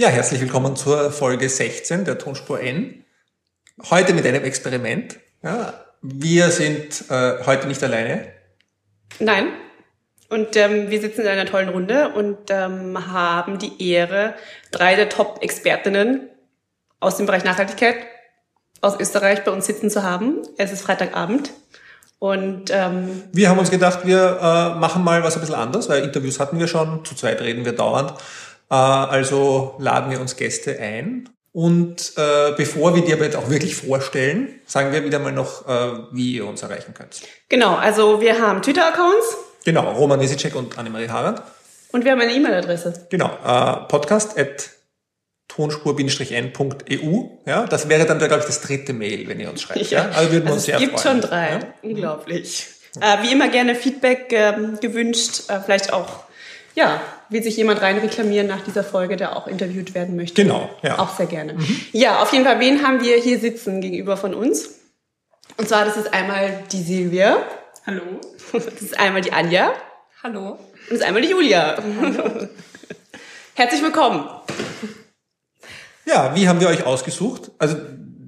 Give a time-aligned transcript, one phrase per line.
[0.00, 3.04] Ja, herzlich willkommen zur Folge 16 der Tonspur N.
[3.90, 5.18] Heute mit einem Experiment.
[5.42, 8.28] Ja, wir sind äh, heute nicht alleine.
[9.18, 9.48] Nein.
[10.30, 14.32] Und ähm, wir sitzen in einer tollen Runde und ähm, haben die Ehre,
[14.70, 16.30] drei der Top-Expertinnen
[16.98, 17.96] aus dem Bereich Nachhaltigkeit
[18.80, 20.38] aus Österreich bei uns sitzen zu haben.
[20.56, 21.50] Es ist Freitagabend.
[22.18, 26.04] Und ähm, wir haben uns gedacht, wir äh, machen mal was ein bisschen anders, weil
[26.04, 28.14] Interviews hatten wir schon, zu zweit reden wir dauernd.
[28.70, 31.28] Äh, also laden wir uns Gäste ein.
[31.52, 35.66] Und äh, bevor wir die aber jetzt auch wirklich vorstellen, sagen wir wieder mal noch,
[35.68, 37.22] äh, wie ihr uns erreichen könnt.
[37.48, 39.36] Genau, also wir haben Twitter-Accounts.
[39.64, 41.42] Genau, Roman Nisicek und Annemarie Harand.
[41.92, 43.08] Und wir haben eine E-Mail-Adresse.
[43.10, 44.70] Genau, äh, podcast at
[45.48, 47.24] tonspur-n.eu.
[47.46, 49.90] Ja, das wäre dann, glaube ich, das dritte Mail, wenn ihr uns schreibt.
[49.90, 50.10] Ja, ja?
[50.10, 50.90] Also würden wir also uns sehr freuen.
[50.94, 51.50] Es gibt schon drei.
[51.50, 51.60] Ja?
[51.82, 52.66] Unglaublich.
[53.00, 56.24] Äh, wie immer gerne Feedback äh, gewünscht, äh, vielleicht auch,
[56.80, 60.42] ja, will sich jemand rein reklamieren nach dieser Folge, der auch interviewt werden möchte.
[60.42, 60.98] Genau, ja.
[60.98, 61.54] Auch sehr gerne.
[61.54, 61.80] Mhm.
[61.92, 64.70] Ja, auf jeden Fall, wen haben wir hier sitzen gegenüber von uns?
[65.56, 67.38] Und zwar, das ist einmal die Silvia.
[67.86, 68.02] Hallo.
[68.52, 69.72] Das ist einmal die Anja.
[70.24, 70.52] Hallo.
[70.52, 71.76] Und das ist einmal die Julia.
[72.00, 72.48] Hallo.
[73.54, 74.28] Herzlich willkommen.
[76.04, 77.52] Ja, wie haben wir euch ausgesucht?
[77.58, 77.76] Also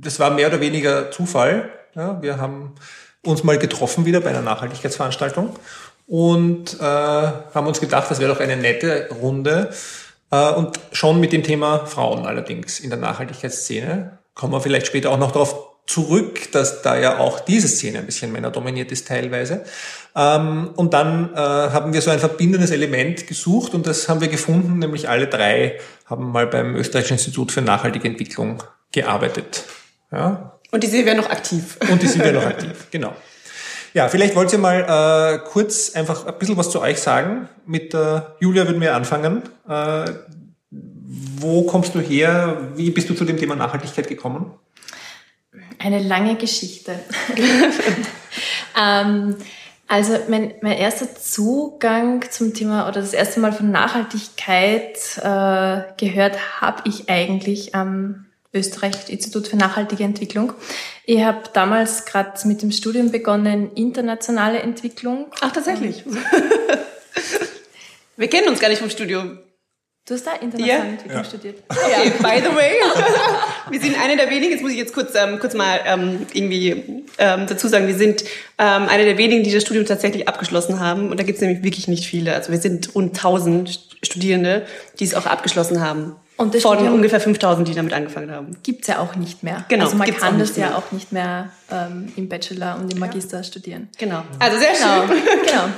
[0.00, 1.70] das war mehr oder weniger Zufall.
[1.96, 2.76] Ja, wir haben
[3.24, 5.56] uns mal getroffen wieder bei einer Nachhaltigkeitsveranstaltung
[6.06, 9.70] und äh, haben uns gedacht, das wäre doch eine nette Runde.
[10.30, 14.18] Äh, und schon mit dem Thema Frauen allerdings in der Nachhaltigkeitsszene.
[14.34, 18.06] Kommen wir vielleicht später auch noch darauf zurück, dass da ja auch diese Szene ein
[18.06, 19.64] bisschen männerdominiert ist teilweise.
[20.14, 24.28] Ähm, und dann äh, haben wir so ein verbindendes Element gesucht und das haben wir
[24.28, 29.64] gefunden, nämlich alle drei haben mal beim Österreichischen Institut für nachhaltige Entwicklung gearbeitet.
[30.10, 30.58] Ja.
[30.70, 31.78] Und die sind ja noch aktiv.
[31.90, 33.14] Und die sind ja noch aktiv, genau.
[33.94, 37.48] Ja, vielleicht wollt ihr mal äh, kurz einfach ein bisschen was zu euch sagen.
[37.66, 39.42] Mit äh, Julia würden wir anfangen.
[39.68, 40.12] Äh,
[40.70, 42.70] wo kommst du her?
[42.74, 44.54] Wie bist du zu dem Thema Nachhaltigkeit gekommen?
[45.78, 46.98] Eine lange Geschichte.
[48.80, 49.36] ähm,
[49.88, 56.62] also mein, mein erster Zugang zum Thema oder das erste Mal von Nachhaltigkeit äh, gehört
[56.62, 58.24] habe ich eigentlich am
[58.54, 60.52] Österreich Institut für nachhaltige Entwicklung.
[61.04, 65.26] Ich habe damals gerade mit dem Studium begonnen, internationale Entwicklung.
[65.40, 66.04] Ach, tatsächlich.
[68.16, 69.38] Wir kennen uns gar nicht vom Studium.
[70.04, 70.90] Du hast da internationale ja.
[70.90, 71.24] Entwicklung ja.
[71.24, 71.62] studiert.
[71.70, 72.72] Okay, by the way.
[73.70, 77.04] wir sind eine der wenigen, jetzt muss ich jetzt kurz, ähm, kurz mal ähm, irgendwie
[77.18, 78.24] ähm, dazu sagen, wir sind
[78.58, 81.10] ähm, eine der wenigen, die das Studium tatsächlich abgeschlossen haben.
[81.10, 82.34] Und da gibt es nämlich wirklich nicht viele.
[82.34, 84.66] Also wir sind rund 1000 Studierende,
[84.98, 86.16] die es auch abgeschlossen haben.
[86.42, 88.56] Und das Von Studium ungefähr 5000, die damit angefangen haben.
[88.64, 89.64] Gibt's ja auch nicht mehr.
[89.68, 89.84] Genau.
[89.84, 93.44] Also man kann das ja auch nicht mehr ähm, im Bachelor und im Magister ja.
[93.44, 93.88] studieren.
[93.96, 94.24] Genau.
[94.40, 95.06] Also sehr genau.
[95.06, 95.22] schön.
[95.46, 95.68] genau.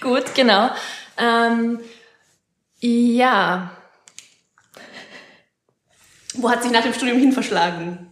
[0.16, 0.70] Gut, genau.
[1.16, 1.78] Ähm,
[2.80, 3.70] ja.
[6.34, 8.10] Wo hat sich nach dem Studium hin verschlagen?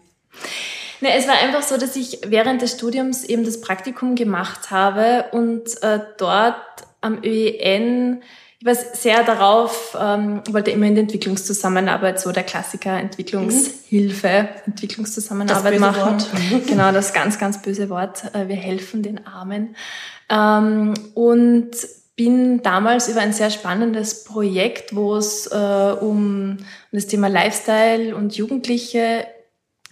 [1.00, 5.26] Ne, es war einfach so, dass ich während des Studiums eben das Praktikum gemacht habe
[5.32, 6.56] und äh, dort
[7.00, 8.22] am ÖEN,
[8.60, 14.48] ich war sehr darauf, ähm, wollte immer in der Entwicklungszusammenarbeit, so der Klassiker Entwicklungshilfe.
[14.66, 16.20] Entwicklungszusammenarbeit machen.
[16.20, 16.26] Wort.
[16.66, 18.34] genau, das ganz, ganz böse Wort.
[18.34, 19.76] Äh, wir helfen den Armen.
[20.28, 21.70] Ähm, und
[22.16, 25.54] bin damals über ein sehr spannendes Projekt, wo es äh,
[26.00, 26.58] um, um
[26.90, 29.24] das Thema Lifestyle und Jugendliche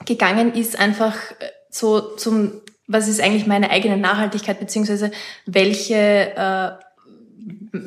[0.05, 5.13] gegangen ist, einfach äh, so zum, was ist eigentlich meine eigene Nachhaltigkeit, beziehungsweise
[5.47, 6.71] welche, äh,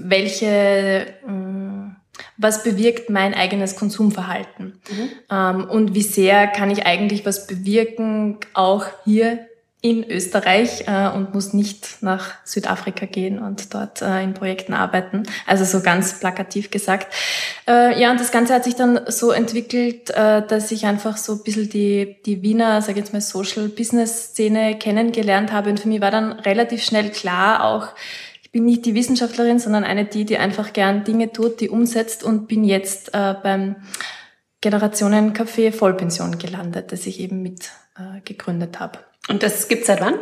[0.10, 4.80] welche, äh, was bewirkt mein eigenes Konsumverhalten?
[4.90, 5.10] Mhm.
[5.32, 9.46] Ähm, und wie sehr kann ich eigentlich was bewirken, auch hier
[9.82, 15.24] in Österreich äh, und muss nicht nach Südafrika gehen und dort äh, in Projekten arbeiten.
[15.48, 17.08] Also so ganz plakativ gesagt.
[17.68, 21.70] Ja, und das Ganze hat sich dann so entwickelt, dass ich einfach so ein bisschen
[21.70, 25.70] die, die Wiener, sag ich jetzt mal, Social Business Szene kennengelernt habe.
[25.70, 27.90] Und für mich war dann relativ schnell klar, auch
[28.50, 32.24] ich bin nicht die Wissenschaftlerin, sondern eine die, die einfach gern Dinge tut, die umsetzt
[32.24, 33.76] und bin jetzt äh, beim
[34.60, 38.98] Generationen Café Vollpension gelandet, das ich eben mit äh, gegründet habe.
[39.28, 40.16] Und das gibt's seit wann?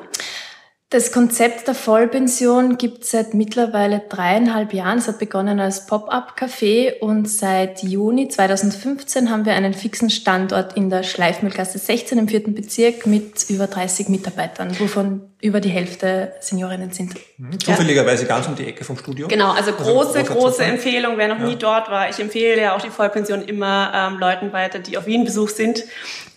[0.90, 5.00] Das Konzept der Vollpension gibt es seit mittlerweile dreieinhalb Jahren.
[5.00, 10.90] Es hat begonnen als Pop-up-Café und seit Juni 2015 haben wir einen fixen Standort in
[10.90, 16.94] der Schleifmühlgasse 16 im vierten Bezirk mit über 30 Mitarbeitern, wovon über die Hälfte Seniorinnen
[16.94, 17.16] sind.
[17.38, 17.60] Mhm.
[17.60, 18.30] Zufälligerweise ja.
[18.30, 19.28] ganz um die Ecke vom Studio.
[19.28, 21.48] Genau, also, also große, also große Empfehlung, wer noch ja.
[21.48, 22.10] nie dort war.
[22.10, 25.84] Ich empfehle ja auch die Vollpension immer ähm, Leuten weiter, die auf Wien Besuch sind.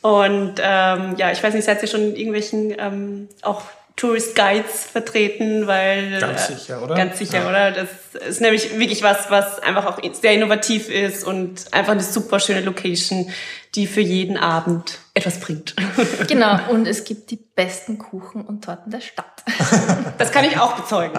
[0.03, 3.63] Und ähm, ja, ich weiß nicht, seid ihr schon in irgendwelchen ähm, auch
[3.97, 6.95] Tourist Guides vertreten, weil ganz sicher, oder?
[6.95, 7.49] Ganz sicher, ja.
[7.49, 7.73] oder?
[7.73, 7.89] Das
[8.27, 12.63] ist nämlich wirklich was, was einfach auch sehr innovativ ist und einfach eine super schöne
[12.63, 13.31] Location,
[13.75, 15.75] die für jeden Abend etwas bringt.
[16.29, 19.45] Genau, und es gibt die besten Kuchen und Torten der Stadt.
[20.19, 21.19] Das kann ich auch bezeugen.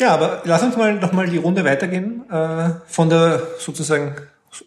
[0.00, 4.16] Ja, aber lass uns mal noch mal die Runde weitergehen äh, von der sozusagen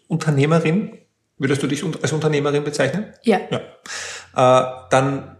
[0.08, 0.98] Unternehmerin.
[1.38, 3.12] Würdest du dich als Unternehmerin bezeichnen?
[3.22, 3.40] Ja.
[3.50, 3.58] ja.
[4.34, 5.36] Äh, dann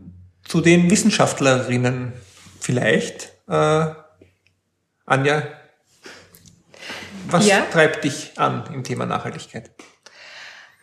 [0.47, 2.13] zu den Wissenschaftlerinnen
[2.61, 3.33] vielleicht.
[3.49, 3.87] Äh,
[5.07, 5.43] Anja,
[7.29, 7.63] was ja.
[7.73, 9.71] treibt dich an im Thema Nachhaltigkeit?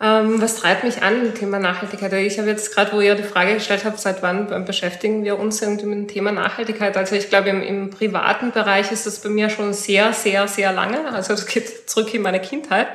[0.01, 2.13] Ähm, was treibt mich an im Thema Nachhaltigkeit?
[2.13, 5.61] Ich habe jetzt gerade, wo ihr die Frage gestellt habt, seit wann beschäftigen wir uns
[5.61, 6.95] irgendwie mit dem Thema Nachhaltigkeit?
[6.95, 10.71] Also ich glaube, im, im privaten Bereich ist das bei mir schon sehr, sehr, sehr
[10.71, 11.13] lange.
[11.13, 12.87] Also es geht zurück in meine Kindheit.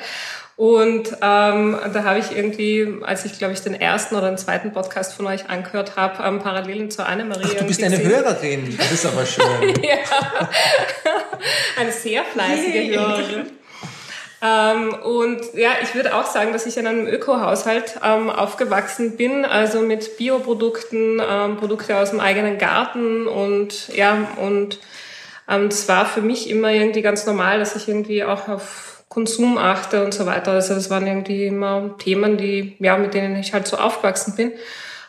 [0.56, 4.72] Und ähm, da habe ich irgendwie, als ich, glaube ich, den ersten oder den zweiten
[4.72, 7.48] Podcast von euch angehört habe, ähm, Parallelen zur Annemarie.
[7.50, 9.44] Ach, du bist eine Hörerin, das ist aber schön.
[9.82, 10.48] ja,
[11.80, 13.46] eine sehr fleißige Hörerin.
[14.42, 19.44] Ähm, und ja, ich würde auch sagen, dass ich in einem Öko-Haushalt ähm, aufgewachsen bin,
[19.44, 24.78] also mit Bioprodukten, ähm, Produkte aus dem eigenen Garten und ja, und
[25.48, 29.58] ähm, das war für mich immer irgendwie ganz normal, dass ich irgendwie auch auf Konsum
[29.58, 30.50] achte und so weiter.
[30.50, 34.52] Also das waren irgendwie immer Themen, die, ja, mit denen ich halt so aufgewachsen bin.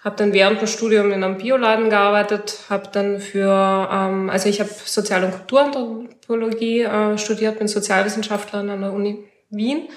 [0.04, 4.60] Habe dann während dem Studium in einem Bioladen gearbeitet, habe dann für, ähm, also ich
[4.60, 9.90] habe Sozial- und Kulturanthropologie äh, studiert, bin Sozialwissenschaftlerin an der Uni Wien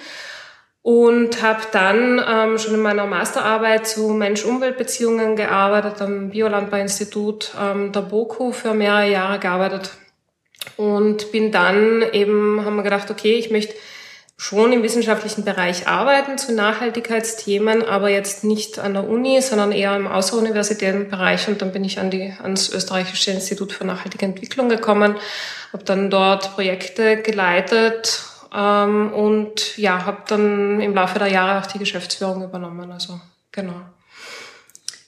[0.81, 8.01] und habe dann ähm, schon in meiner Masterarbeit zu Mensch-Umwelt-Beziehungen gearbeitet, am Biolandbauinstitut ähm, der
[8.01, 9.91] BOKU für mehrere Jahre gearbeitet
[10.79, 13.75] und bin dann eben, haben wir gedacht, okay, ich möchte
[14.40, 19.96] schon im wissenschaftlichen Bereich arbeiten zu Nachhaltigkeitsthemen, aber jetzt nicht an der Uni, sondern eher
[19.96, 21.49] im außeruniversitären Bereich.
[21.49, 25.17] Und dann bin ich an die, ans Österreichische Institut für nachhaltige Entwicklung gekommen,
[25.73, 28.23] habe dann dort Projekte geleitet
[28.55, 32.93] ähm, und ja, habe dann im Laufe der Jahre auch die Geschäftsführung übernommen.
[32.93, 33.20] Also
[33.50, 33.75] genau.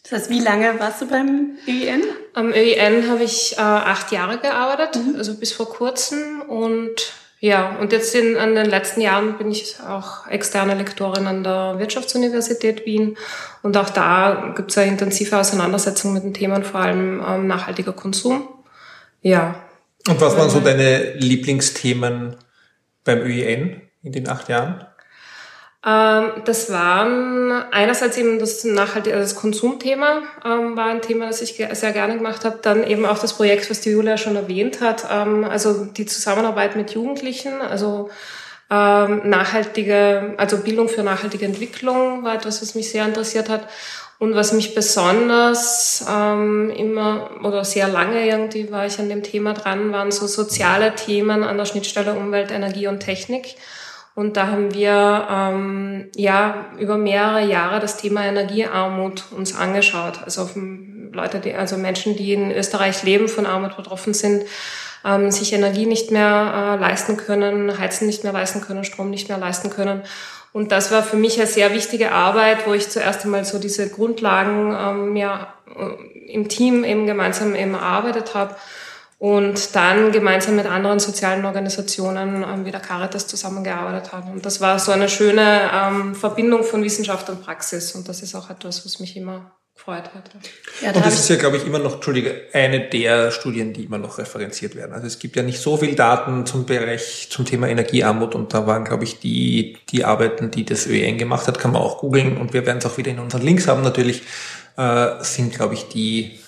[0.02, 2.02] Das heißt, wie lange warst du beim ÖIN?
[2.34, 5.14] Am ÖIN habe ich äh, acht Jahre gearbeitet, mhm.
[5.14, 7.12] also bis vor kurzem und
[7.42, 11.78] ja, und jetzt in, in den letzten Jahren bin ich auch externe Lektorin an der
[11.78, 13.16] Wirtschaftsuniversität Wien.
[13.62, 17.94] Und auch da gibt es eine intensive Auseinandersetzung mit den Themen, vor allem ähm, nachhaltiger
[17.94, 18.46] Konsum.
[19.22, 19.54] Ja.
[20.06, 22.36] Und was waren so deine Lieblingsthemen
[23.04, 24.86] beim ÖIN in den acht Jahren?
[25.84, 27.06] Ähm, das war
[27.70, 32.16] einerseits eben das nachhaltige, also das Konsumthema ähm, war ein Thema, das ich sehr gerne
[32.16, 32.58] gemacht habe.
[32.60, 36.76] Dann eben auch das Projekt, was die Julia schon erwähnt hat, ähm, also die Zusammenarbeit
[36.76, 38.10] mit Jugendlichen, also
[38.70, 43.66] ähm, nachhaltige, also Bildung für nachhaltige Entwicklung war etwas, was mich sehr interessiert hat.
[44.18, 49.54] Und was mich besonders ähm, immer oder sehr lange irgendwie war ich an dem Thema
[49.54, 53.56] dran, waren so soziale Themen an der Schnittstelle Umwelt, Energie und Technik.
[54.14, 60.20] Und da haben wir ähm, ja über mehrere Jahre das Thema Energiearmut uns angeschaut.
[60.24, 60.48] Also
[61.12, 64.44] Leute, die, also Menschen, die in Österreich leben, von Armut betroffen sind,
[65.04, 69.28] ähm, sich Energie nicht mehr äh, leisten können, Heizen nicht mehr leisten können, Strom nicht
[69.28, 70.02] mehr leisten können.
[70.52, 73.88] Und das war für mich eine sehr wichtige Arbeit, wo ich zuerst einmal so diese
[73.88, 78.56] Grundlagen ähm, ja, äh, im Team eben gemeinsam eben erarbeitet habe
[79.20, 84.32] und dann gemeinsam mit anderen sozialen Organisationen ähm, wie der Caritas zusammengearbeitet haben.
[84.32, 88.34] Und das war so eine schöne ähm, Verbindung von Wissenschaft und Praxis und das ist
[88.34, 90.30] auch etwas, was mich immer gefreut hat.
[90.80, 93.98] Ja, und das ist ja, glaube ich, immer noch, Entschuldige, eine der Studien, die immer
[93.98, 94.94] noch referenziert werden.
[94.94, 98.66] Also es gibt ja nicht so viel Daten zum Bereich, zum Thema Energiearmut und da
[98.66, 102.38] waren, glaube ich, die, die Arbeiten, die das ÖEN gemacht hat, kann man auch googeln
[102.38, 104.22] und wir werden es auch wieder in unseren Links haben natürlich,
[104.78, 106.40] äh, sind, glaube ich, die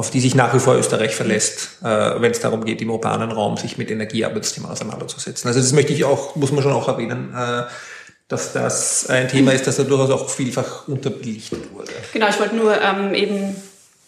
[0.00, 3.30] auf die sich nach wie vor Österreich verlässt, äh, wenn es darum geht, im urbanen
[3.30, 5.46] Raum sich mit Energiearbeitsthemen auseinanderzusetzen.
[5.46, 7.64] Also das möchte ich auch, muss man schon auch erwähnen, äh,
[8.26, 11.92] dass das ein Thema ist, das da durchaus auch vielfach unterbelichtet wurde.
[12.14, 13.56] Genau, ich wollte nur ähm, eben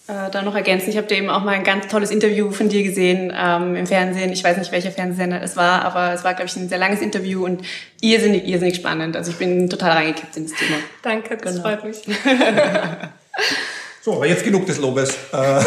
[0.08, 0.88] äh, da noch ergänzen.
[0.88, 3.86] Ich habe dir eben auch mal ein ganz tolles Interview von dir gesehen ähm, im
[3.86, 4.32] Fernsehen.
[4.32, 7.02] Ich weiß nicht, welcher Fernsehsender es war, aber es war, glaube ich, ein sehr langes
[7.02, 7.60] Interview und
[8.00, 9.14] irrsinnig, irrsinnig spannend.
[9.14, 10.76] Also ich bin total reingekippt in das Thema.
[11.02, 11.68] Danke, das genau.
[11.68, 11.98] freut mich.
[14.04, 15.16] So, aber jetzt genug des Lobes.
[15.32, 15.60] Äh,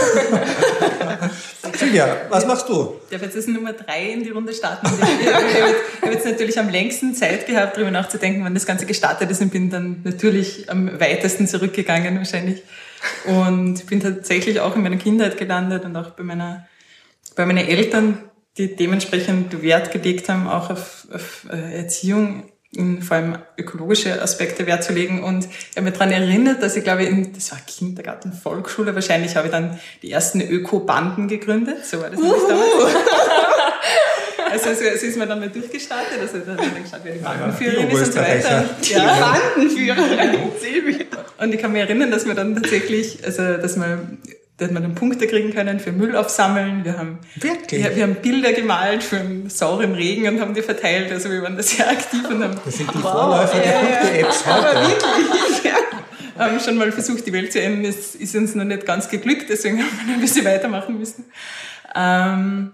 [1.77, 2.95] Silvia, was machst du?
[3.05, 4.87] Ich darf jetzt als Nummer drei in die Runde starten.
[5.21, 9.41] Ich habe jetzt natürlich am längsten Zeit gehabt, darüber nachzudenken, wann das Ganze gestartet ist
[9.41, 12.63] und bin dann natürlich am weitesten zurückgegangen wahrscheinlich.
[13.25, 16.67] Und bin tatsächlich auch in meiner Kindheit gelandet und auch bei meiner,
[17.37, 22.51] bei meinen Eltern, die dementsprechend Wert gelegt haben, auch auf, auf äh, Erziehung
[23.01, 25.23] vor allem ökologische Aspekte Wert zu legen.
[25.23, 29.35] Und ich habe mich daran erinnert, dass ich glaube, in, das war Kindergarten, Volksschule wahrscheinlich,
[29.35, 31.85] habe ich dann die ersten Öko-Banden gegründet.
[31.85, 32.71] So war das nämlich damals.
[34.51, 37.19] Also so, so ist man dann mal durchgestartet, also dann hat man geschaut, wer die
[37.19, 38.69] Bandenführerin ist und so weiter.
[38.83, 39.41] Ja.
[39.55, 40.39] Bandenführerin.
[41.37, 43.99] Und ich kann mich erinnern, dass wir dann tatsächlich, also dass wir
[44.57, 46.85] dass wir dann Punkte kriegen können für Müll aufsammeln.
[46.85, 47.83] Wir haben, Wirklich?
[47.83, 51.11] Wir, wir haben Bilder gemalt für einen sauren Regen und haben die verteilt.
[51.11, 54.95] Also wir waren da sehr aktiv und haben, Das sind die Vorläufer der Punkte-Apps heute.
[56.37, 57.85] haben schon mal versucht, die Welt zu ändern.
[57.85, 61.25] Es ist uns noch nicht ganz geglückt, deswegen haben wir noch ein bisschen weitermachen müssen.
[61.93, 62.71] Ähm,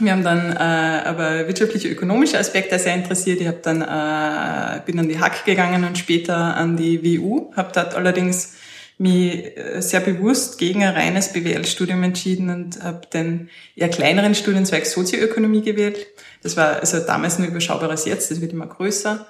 [0.00, 3.40] wir haben dann äh, aber wirtschaftliche, ökonomische Aspekte sehr interessiert.
[3.40, 7.52] Ich habe dann äh, bin an die Hack gegangen und später an die WU.
[7.56, 8.54] Habe dort allerdings
[8.98, 14.86] mich äh, sehr bewusst gegen ein reines BWL-Studium entschieden und habe den eher kleineren Studienzweig
[14.86, 16.06] Sozioökonomie gewählt.
[16.42, 19.26] Das war also damals nur überschaubar als jetzt, das wird immer größer.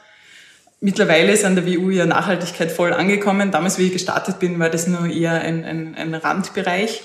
[0.80, 3.50] Mittlerweile ist an der WU ja Nachhaltigkeit voll angekommen.
[3.50, 7.02] Damals, wie ich gestartet bin, war das nur eher ein, ein, ein Randbereich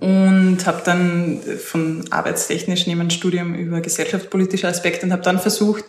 [0.00, 5.84] und habe dann von arbeitstechnisch neben Studium über gesellschaftspolitische Aspekte und habe dann versucht,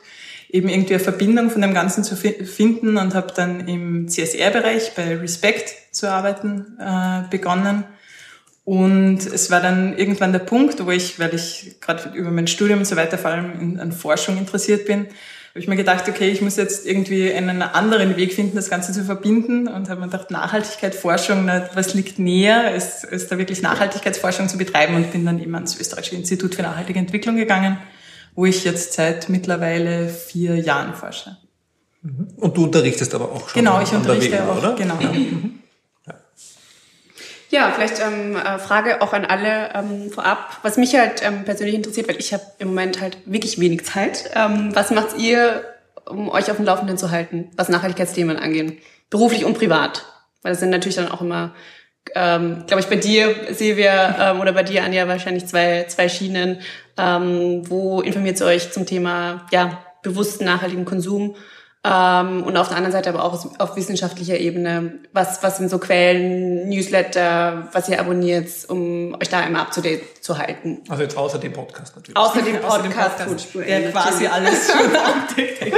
[0.49, 5.17] eben irgendwie eine Verbindung von dem Ganzen zu finden und habe dann im CSR-Bereich bei
[5.17, 7.83] Respect zu arbeiten äh, begonnen.
[8.63, 12.79] Und es war dann irgendwann der Punkt, wo ich, weil ich gerade über mein Studium
[12.79, 15.07] und so weiter vor allem in, an Forschung interessiert bin,
[15.57, 18.91] habe ich mir gedacht, okay, ich muss jetzt irgendwie einen anderen Weg finden, das Ganze
[18.91, 19.67] zu verbinden.
[19.67, 24.57] Und habe mir gedacht, Nachhaltigkeit, Forschung, was liegt näher, ist, ist da wirklich Nachhaltigkeitsforschung zu
[24.57, 24.95] betreiben?
[24.95, 27.77] Und bin dann eben ans Österreichische Institut für nachhaltige Entwicklung gegangen,
[28.37, 31.35] wo ich jetzt seit mittlerweile vier Jahren forsche.
[32.37, 34.75] Und du unterrichtest aber auch schon Genau, ich an der unterrichte WU, auch, oder?
[34.75, 34.99] genau.
[37.49, 41.75] Ja, vielleicht ähm, äh, Frage auch an alle ähm, vorab, was mich halt ähm, persönlich
[41.75, 44.29] interessiert, weil ich habe im Moment halt wirklich wenig Zeit.
[44.35, 45.63] Ähm, was macht ihr,
[46.05, 50.05] um euch auf dem Laufenden zu halten, was Nachhaltigkeitsthemen angeht, beruflich und privat?
[50.43, 51.55] Weil das sind natürlich dann auch immer,
[52.15, 56.59] ähm, glaube ich, bei dir, Silvia, ähm, oder bei dir, Anja, wahrscheinlich zwei, zwei Schienen.
[56.97, 61.35] Ähm, wo informiert ihr euch zum Thema ja, bewussten nachhaltigen Konsum?
[61.83, 64.99] Ähm, und auf der anderen Seite aber auch auf wissenschaftlicher Ebene.
[65.13, 69.81] Was, was sind so Quellen, Newsletter, was ihr abonniert, um euch da immer up to
[69.81, 70.81] date zu halten?
[70.89, 72.17] Also jetzt außer dem Podcast natürlich.
[72.17, 75.73] Außer dem Außer dem Podcast, Podcast, der quasi alles schon abdeckt.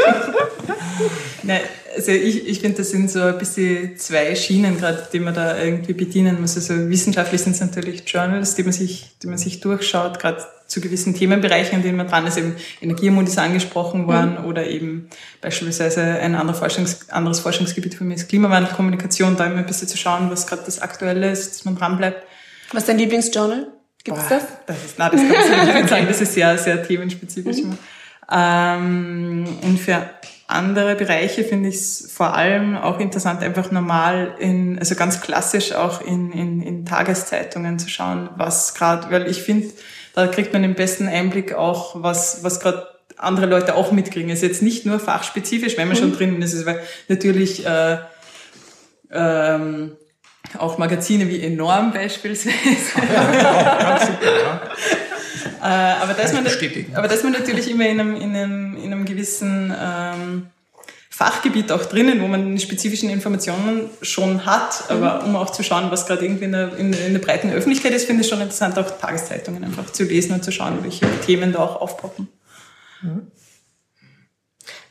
[1.95, 5.57] Also ich, ich finde, das sind so ein bisschen zwei Schienen gerade, die man da
[5.57, 6.55] irgendwie bedienen muss.
[6.55, 10.81] Also wissenschaftlich sind es natürlich Journals, die man sich, die man sich durchschaut, gerade zu
[10.81, 12.37] gewissen Themenbereichen, in denen man dran ist.
[12.37, 15.09] Eben Energiemond ist angesprochen worden oder eben
[15.41, 19.97] beispielsweise ein anderer Forschungs, anderes Forschungsgebiet für mich ist Klimawandelkommunikation, da immer ein bisschen zu
[19.97, 22.23] schauen, was gerade das Aktuelle ist, dass man dran bleibt.
[22.71, 23.67] Was ist dein Lieblingsjournal?
[24.03, 24.43] Gibt's das?
[24.65, 26.05] Das ist, nein, das kann man so nicht sagen.
[26.07, 27.57] Das ist sehr, sehr themenspezifisch.
[28.31, 30.09] Ähm, und für
[30.49, 35.73] andere Bereiche finde ich es vor allem auch interessant, einfach normal in, also ganz klassisch
[35.73, 39.67] auch in, in, in Tageszeitungen zu schauen, was gerade, weil ich finde,
[40.15, 44.31] da kriegt man den besten Einblick auch, was, was gerade andere Leute auch mitkriegen.
[44.31, 47.97] Es ist jetzt nicht nur fachspezifisch, wenn man schon drinnen ist, weil natürlich äh,
[49.11, 49.97] ähm,
[50.57, 52.55] auch Magazine wie Enorm beispielsweise.
[52.95, 54.61] Ganz super, ja.
[55.61, 56.45] Äh, aber, da ist man,
[56.93, 60.47] aber da ist man natürlich immer in einem, in einem, in einem gewissen ähm,
[61.09, 64.89] Fachgebiet auch drinnen, wo man die spezifischen Informationen schon hat.
[64.89, 67.91] Aber um auch zu schauen, was gerade irgendwie in der, in, in der breiten Öffentlichkeit
[67.91, 71.51] ist, finde ich schon interessant, auch Tageszeitungen einfach zu lesen und zu schauen, welche Themen
[71.51, 72.29] da auch aufpoppen.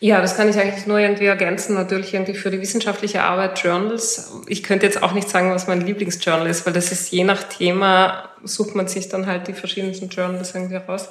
[0.01, 1.75] Ja, das kann ich eigentlich nur irgendwie ergänzen.
[1.75, 4.31] Natürlich irgendwie für die wissenschaftliche Arbeit Journals.
[4.47, 7.43] Ich könnte jetzt auch nicht sagen, was mein Lieblingsjournal ist, weil das ist je nach
[7.43, 11.09] Thema, sucht man sich dann halt die verschiedensten Journals irgendwie raus.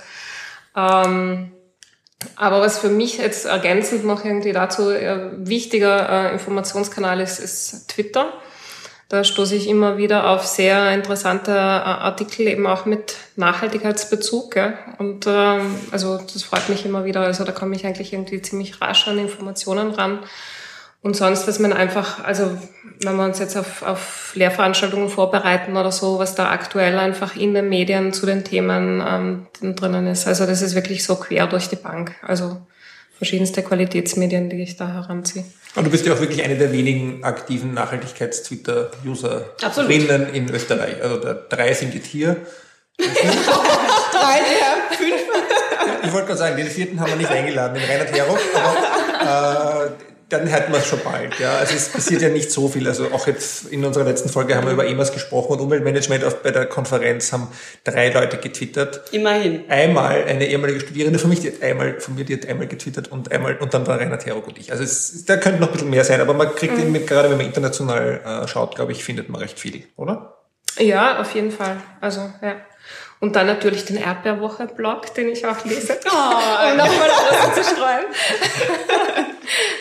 [0.75, 1.51] Ähm,
[2.35, 7.89] aber was für mich jetzt ergänzend noch irgendwie dazu äh, wichtiger äh, Informationskanal ist, ist
[7.89, 8.33] Twitter.
[9.09, 14.51] Da stoße ich immer wieder auf sehr interessante äh, Artikel, eben auch mit Nachhaltigkeitsbezug.
[14.51, 14.73] Gell?
[14.97, 17.21] Und ähm, also das freut mich immer wieder.
[17.21, 20.19] Also da komme ich eigentlich irgendwie ziemlich rasch an Informationen ran.
[21.01, 22.57] Und sonst, dass man einfach, also
[23.01, 27.53] wenn wir uns jetzt auf, auf Lehrveranstaltungen vorbereiten oder so, was da aktuell einfach in
[27.53, 30.27] den Medien zu den Themen ähm, drinnen ist.
[30.27, 32.15] Also das ist wirklich so quer durch die Bank.
[32.23, 32.57] Also
[33.17, 35.43] verschiedenste Qualitätsmedien, die ich da heranziehe.
[35.75, 41.03] Und du bist ja auch wirklich eine der wenigen aktiven Nachhaltigkeits-Twitter-Userinnen in Österreich.
[41.03, 42.37] Also da, drei sind jetzt hier.
[42.97, 45.21] Drei der fünf.
[46.03, 49.89] Ich wollte gerade sagen, den vierten haben wir nicht eingeladen, den Reinhard Heroff, aber äh,
[50.29, 51.39] dann hätten wir es schon bald.
[51.39, 52.87] Ja, also es passiert ja nicht so viel.
[52.87, 56.43] Also auch jetzt in unserer letzten Folge haben wir über EMAS gesprochen und Umweltmanagement auf,
[56.43, 57.47] bei der Konferenz haben
[57.83, 59.03] drei Leute getwittert.
[59.11, 59.63] Immerhin.
[59.69, 63.07] Einmal eine ehemalige Studierende von, mich, die hat einmal, von mir, die hat einmal getwittert
[63.07, 64.71] und einmal und dann war Rainer Terok und ich.
[64.71, 66.95] Also es, da könnte noch ein bisschen mehr sein, aber man kriegt mhm.
[66.95, 70.37] eben, gerade wenn man international äh, schaut, glaube ich, findet man recht viel, oder?
[70.77, 71.77] Ja, auf jeden Fall.
[72.01, 72.55] Also ja.
[73.19, 78.05] Und dann natürlich den Erdbeerwoche-Blog, den ich auch lese, oh, um nochmal außen zu streuen.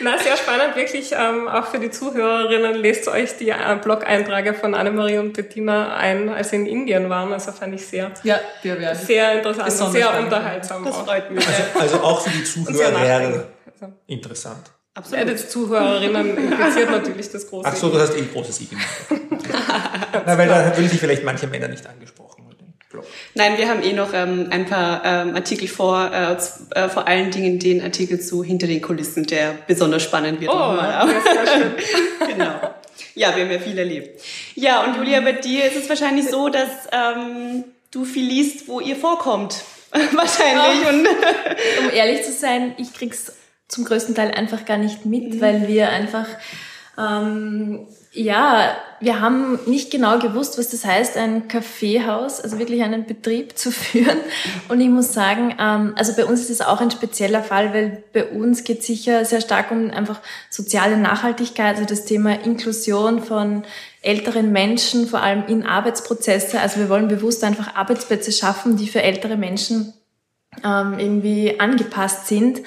[0.00, 4.74] Na, sehr spannend, wirklich, ähm, auch für die Zuhörerinnen, lest euch die äh, Blog-Einträge von
[4.74, 7.32] Annemarie und Bettina ein, als sie in Indien waren.
[7.32, 10.24] Also fand ich sehr, ja, wir werden sehr interessant und sehr spannend.
[10.24, 10.84] unterhaltsam.
[10.84, 11.46] Das freut mich.
[11.46, 13.44] Also, also auch für die Zuhörer
[14.06, 14.70] interessant.
[14.94, 15.26] Absolut.
[15.26, 18.86] Ja, das Zuhörerinnen impliziert natürlich das große Ach so, du hast eh großes I gemacht.
[20.26, 22.35] Na, weil da würden sich vielleicht manche Männer nicht angesprochen.
[23.36, 26.36] Nein, wir haben eh noch ähm, ein paar ähm, Artikel vor, äh,
[26.74, 30.50] äh, vor allen Dingen den Artikel zu hinter den Kulissen, der besonders spannend wird.
[30.50, 31.06] Oh, nochmal.
[32.26, 32.74] genau.
[33.14, 34.22] Ja, wir haben ja viel erlebt.
[34.54, 38.80] Ja, und Julia, bei dir ist es wahrscheinlich so, dass ähm, du viel liest, wo
[38.80, 39.56] ihr vorkommt.
[39.92, 40.86] wahrscheinlich.
[40.86, 40.88] Oh.
[40.88, 41.06] Und
[41.80, 43.34] um ehrlich zu sein, ich krieg's
[43.68, 45.40] zum größten Teil einfach gar nicht mit, mhm.
[45.42, 46.26] weil wir einfach
[46.98, 47.86] ähm,
[48.16, 53.58] ja, wir haben nicht genau gewusst, was das heißt, ein Kaffeehaus, also wirklich einen Betrieb
[53.58, 54.16] zu führen.
[54.68, 58.02] Und ich muss sagen, ähm, also bei uns ist es auch ein spezieller Fall, weil
[58.12, 63.64] bei uns geht sicher sehr stark um einfach soziale Nachhaltigkeit, also das Thema Inklusion von
[64.00, 66.60] älteren Menschen, vor allem in Arbeitsprozesse.
[66.60, 69.92] Also wir wollen bewusst einfach Arbeitsplätze schaffen, die für ältere Menschen
[70.64, 72.60] ähm, irgendwie angepasst sind.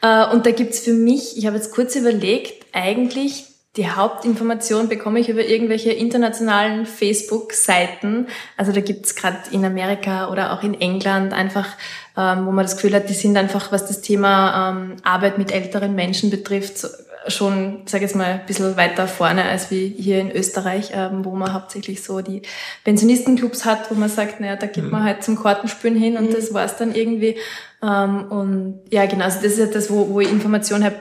[0.00, 5.18] Äh, und da gibt's für mich, ich habe jetzt kurz überlegt, eigentlich die Hauptinformation bekomme
[5.18, 8.26] ich über irgendwelche internationalen Facebook-Seiten.
[8.58, 11.68] Also da gibt's gerade in Amerika oder auch in England einfach,
[12.16, 15.52] ähm, wo man das Gefühl hat, die sind einfach, was das Thema ähm, Arbeit mit
[15.52, 16.86] älteren Menschen betrifft,
[17.28, 21.24] schon, sage ich jetzt mal, ein bisschen weiter vorne als wie hier in Österreich, ähm,
[21.24, 22.42] wo man hauptsächlich so die
[22.84, 24.90] Pensionistenclubs hat, wo man sagt, naja, da geht mhm.
[24.90, 26.34] man halt zum Kartenspülen hin und mhm.
[26.34, 27.36] das war's dann irgendwie.
[27.82, 30.96] Ähm, und ja, genau, also das ist ja das, wo, wo ich Informationen habe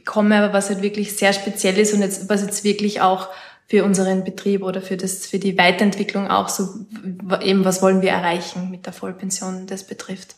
[0.00, 3.28] bekomme, aber was halt wirklich sehr speziell ist und jetzt, was jetzt wirklich auch
[3.68, 6.68] für unseren Betrieb oder für das, für die Weiterentwicklung auch so,
[7.40, 10.34] eben was wollen wir erreichen mit der Vollpension das betrifft.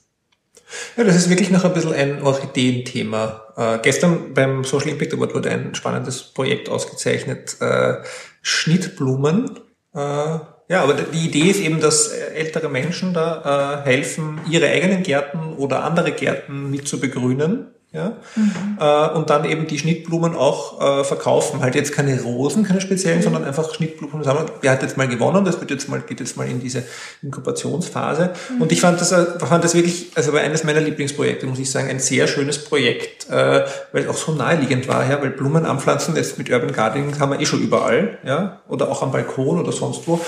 [0.96, 3.42] Ja, das ist wirklich noch ein bisschen ein Orchideenthema.
[3.56, 7.96] Äh, gestern beim Social Impact Award wurde ein spannendes Projekt ausgezeichnet, äh,
[8.42, 9.60] Schnittblumen.
[9.94, 15.02] Äh, ja, aber die Idee ist eben, dass ältere Menschen da äh, helfen, ihre eigenen
[15.02, 18.78] Gärten oder andere Gärten mit zu begrünen ja, mhm.
[18.80, 21.60] äh, und dann eben die Schnittblumen auch äh, verkaufen.
[21.60, 23.24] Halt jetzt keine Rosen, keine speziellen, mhm.
[23.24, 24.46] sondern einfach Schnittblumen sammeln.
[24.62, 25.44] Wer hat jetzt mal gewonnen?
[25.44, 26.84] Das wird jetzt mal, geht jetzt mal in diese
[27.22, 28.32] Inkubationsphase.
[28.54, 28.62] Mhm.
[28.62, 31.70] Und ich fand das, äh, fand das wirklich, also war eines meiner Lieblingsprojekte, muss ich
[31.70, 35.66] sagen, ein sehr schönes Projekt, äh, weil es auch so naheliegend war, ja, weil Blumen
[35.66, 39.60] anpflanzen jetzt mit Urban Gardening haben wir eh schon überall, ja, oder auch am Balkon
[39.60, 40.18] oder sonst wo.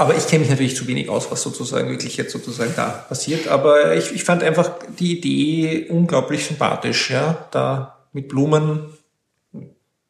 [0.00, 3.48] Aber ich kenne mich natürlich zu wenig aus, was sozusagen wirklich jetzt sozusagen da passiert.
[3.48, 8.94] Aber ich, ich fand einfach die Idee unglaublich sympathisch, ja, da mit Blumen.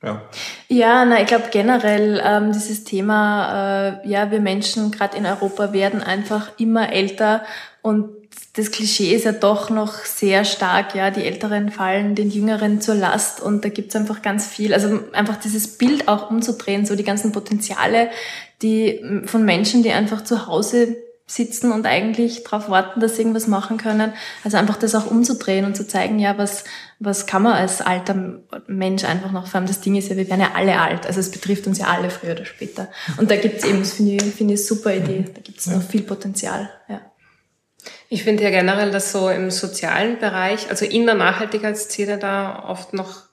[0.00, 0.22] Ja,
[0.68, 5.72] ja na, ich glaube generell ähm, dieses Thema, äh, ja, wir Menschen gerade in Europa
[5.72, 7.42] werden einfach immer älter
[7.82, 8.10] und
[8.54, 12.94] das Klischee ist ja doch noch sehr stark, ja, die Älteren fallen den Jüngeren zur
[12.94, 14.72] Last und da gibt's einfach ganz viel.
[14.72, 18.10] Also einfach dieses Bild auch umzudrehen, so die ganzen Potenziale,
[18.62, 20.96] die von Menschen, die einfach zu Hause
[21.30, 24.12] sitzen und eigentlich darauf warten, dass sie irgendwas machen können.
[24.42, 26.64] Also einfach das auch umzudrehen und zu zeigen, ja, was,
[26.98, 30.28] was kann man als alter Mensch einfach noch, vor allem das Ding ist ja, wir
[30.28, 32.88] werden ja alle alt, also es betrifft uns ja alle früher oder später.
[33.16, 35.82] Und da gibt's eben, das finde ich, finde ich eine super Idee, da gibt's noch
[35.82, 37.00] viel Potenzial, ja.
[38.12, 42.92] Ich finde ja generell, dass so im sozialen Bereich, also in der Nachhaltigkeitsszene da oft
[42.92, 43.29] noch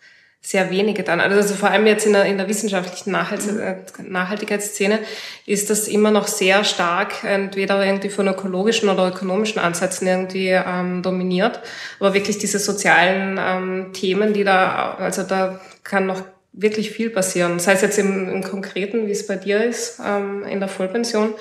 [0.47, 1.19] sehr wenige dann.
[1.19, 4.99] Also vor allem jetzt in der, in der wissenschaftlichen Nachhaltigkeitsszene
[5.45, 11.01] ist das immer noch sehr stark entweder irgendwie von ökologischen oder ökonomischen Ansätzen irgendwie ähm,
[11.03, 11.59] dominiert.
[11.99, 16.21] Aber wirklich diese sozialen ähm, Themen, die da, also da kann noch
[16.53, 17.59] wirklich viel passieren.
[17.59, 21.33] Sei es jetzt im, im Konkreten, wie es bei dir ist, ähm, in der Vollpension,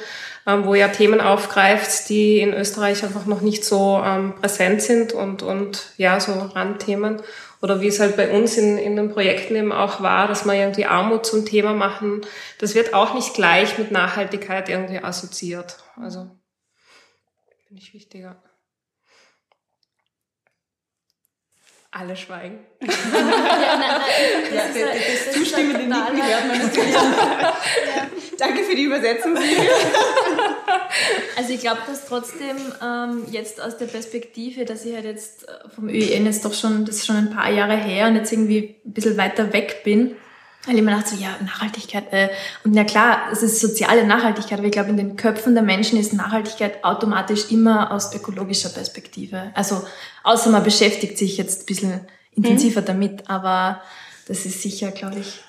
[0.48, 5.12] ähm, wo ja Themen aufgreift, die in Österreich einfach noch nicht so ähm, präsent sind
[5.12, 7.20] und, und ja, so Randthemen
[7.62, 10.54] oder wie es halt bei uns in, in den Projekten eben auch war, dass wir
[10.54, 12.22] irgendwie Armut zum Thema machen,
[12.58, 15.78] das wird auch nicht gleich mit Nachhaltigkeit irgendwie assoziiert.
[15.96, 16.30] Also
[17.66, 18.42] finde ich wichtiger.
[21.98, 22.58] Alle schweigen.
[22.82, 23.90] ja, nein, nein,
[24.52, 26.92] das, ja, das, das, das zustimmende Nicken hört man natürlich.
[26.94, 27.56] ja.
[28.38, 29.34] Danke für die Übersetzung,
[31.36, 35.52] Also ich glaube, dass trotzdem ähm, jetzt aus der Perspektive, dass ich halt jetzt äh,
[35.74, 38.76] vom ÖEN jetzt doch schon, das ist schon ein paar Jahre her und jetzt irgendwie
[38.84, 40.16] ein bisschen weiter weg bin,
[40.66, 42.28] weil ich mir dachte so, ja, Nachhaltigkeit, äh,
[42.64, 45.98] und ja klar, es ist soziale Nachhaltigkeit, aber ich glaube, in den Köpfen der Menschen
[45.98, 49.50] ist Nachhaltigkeit automatisch immer aus ökologischer Perspektive.
[49.54, 49.82] Also,
[50.24, 52.00] außer man beschäftigt sich jetzt ein bisschen
[52.32, 52.86] intensiver mhm.
[52.86, 53.80] damit, aber
[54.28, 55.40] das ist sicher, glaube ich,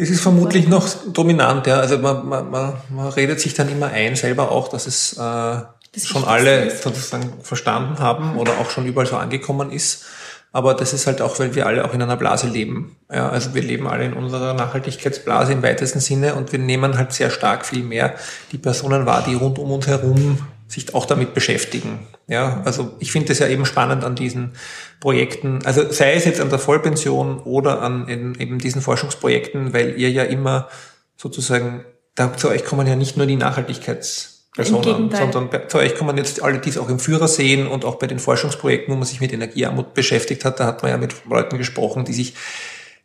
[0.00, 1.80] es ist vermutlich noch dominant, ja.
[1.80, 5.16] Also man, man, man, man redet sich dann immer ein, selber auch, dass es äh,
[5.16, 10.04] das schon alle sozusagen verstanden haben oder auch schon überall so angekommen ist.
[10.52, 12.96] Aber das ist halt auch, weil wir alle auch in einer Blase leben.
[13.12, 17.12] Ja, also wir leben alle in unserer Nachhaltigkeitsblase im weitesten Sinne und wir nehmen halt
[17.12, 18.14] sehr stark viel mehr
[18.52, 22.06] die Personen wahr, die rund um uns herum sich auch damit beschäftigen.
[22.26, 24.52] Ja, also ich finde es ja eben spannend an diesen
[25.00, 30.10] Projekten, also sei es jetzt an der Vollpension oder an eben diesen Forschungsprojekten, weil ihr
[30.10, 30.68] ja immer
[31.16, 31.84] sozusagen,
[32.14, 36.58] da zu euch kommen ja nicht nur die Nachhaltigkeitspersonen, sondern zu euch kommen jetzt alle,
[36.58, 39.32] die es auch im Führer sehen und auch bei den Forschungsprojekten, wo man sich mit
[39.32, 42.34] Energiearmut beschäftigt hat, da hat man ja mit Leuten gesprochen, die sich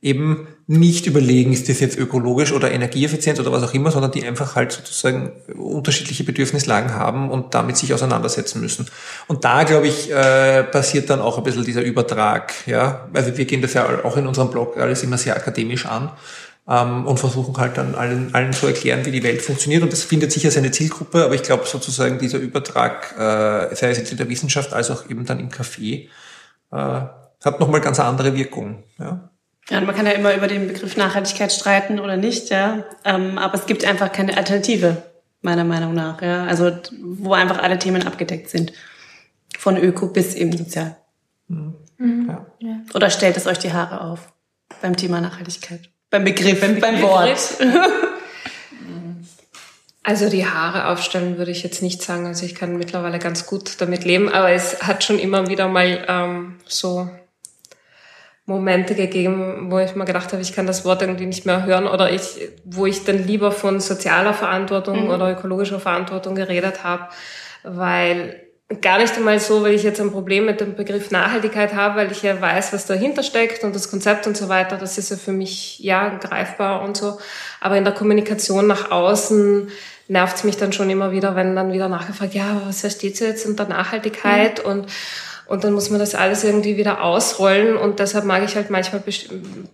[0.03, 4.25] eben nicht überlegen, ist das jetzt ökologisch oder energieeffizient oder was auch immer, sondern die
[4.25, 8.87] einfach halt sozusagen unterschiedliche Bedürfnislagen haben und damit sich auseinandersetzen müssen.
[9.27, 12.53] Und da, glaube ich, äh, passiert dann auch ein bisschen dieser Übertrag.
[12.65, 16.11] Ja, Also wir gehen das ja auch in unserem Blog alles immer sehr akademisch an
[16.67, 19.83] ähm, und versuchen halt dann allen, allen zu erklären, wie die Welt funktioniert.
[19.83, 23.97] Und das findet sicher seine Zielgruppe, aber ich glaube sozusagen dieser Übertrag, äh, sei es
[23.97, 26.07] jetzt in der Wissenschaft als auch eben dann im Café,
[26.71, 26.77] äh,
[27.43, 28.83] hat nochmal ganz andere Wirkung.
[28.97, 29.29] Ja.
[29.69, 32.83] Ja, man kann ja immer über den Begriff Nachhaltigkeit streiten oder nicht, ja.
[33.05, 35.03] Ähm, aber es gibt einfach keine Alternative,
[35.41, 36.45] meiner Meinung nach, ja.
[36.45, 36.71] Also,
[37.01, 38.73] wo einfach alle Themen abgedeckt sind.
[39.57, 40.97] Von Öko bis eben sozial.
[41.47, 41.75] Mhm.
[42.27, 42.45] Ja.
[42.59, 42.75] ja.
[42.93, 44.33] Oder stellt es euch die Haare auf
[44.81, 45.92] beim Thema Nachhaltigkeit?
[46.13, 47.57] Beim Begriff, beim, beim Wort.
[50.05, 52.27] Also die Haare aufstellen würde ich jetzt nicht sagen.
[52.27, 56.03] Also ich kann mittlerweile ganz gut damit leben, aber es hat schon immer wieder mal
[56.09, 57.09] ähm, so
[58.45, 61.87] Momente gegeben, wo ich mir gedacht habe, ich kann das Wort irgendwie nicht mehr hören
[61.87, 65.09] oder ich, wo ich dann lieber von sozialer Verantwortung mhm.
[65.09, 67.07] oder ökologischer Verantwortung geredet habe,
[67.63, 68.43] weil
[68.81, 72.11] gar nicht einmal so, weil ich jetzt ein Problem mit dem Begriff Nachhaltigkeit habe, weil
[72.11, 75.17] ich ja weiß, was dahinter steckt und das Konzept und so weiter, das ist ja
[75.17, 77.17] für mich ja greifbar und so.
[77.61, 79.69] Aber in der Kommunikation nach außen
[80.07, 83.27] nervt es mich dann schon immer wieder, wenn dann wieder nachgefragt, ja, was versteht ihr
[83.27, 84.71] jetzt unter Nachhaltigkeit mhm.
[84.71, 84.87] und
[85.45, 87.75] und dann muss man das alles irgendwie wieder ausrollen.
[87.75, 89.03] Und deshalb mag ich halt manchmal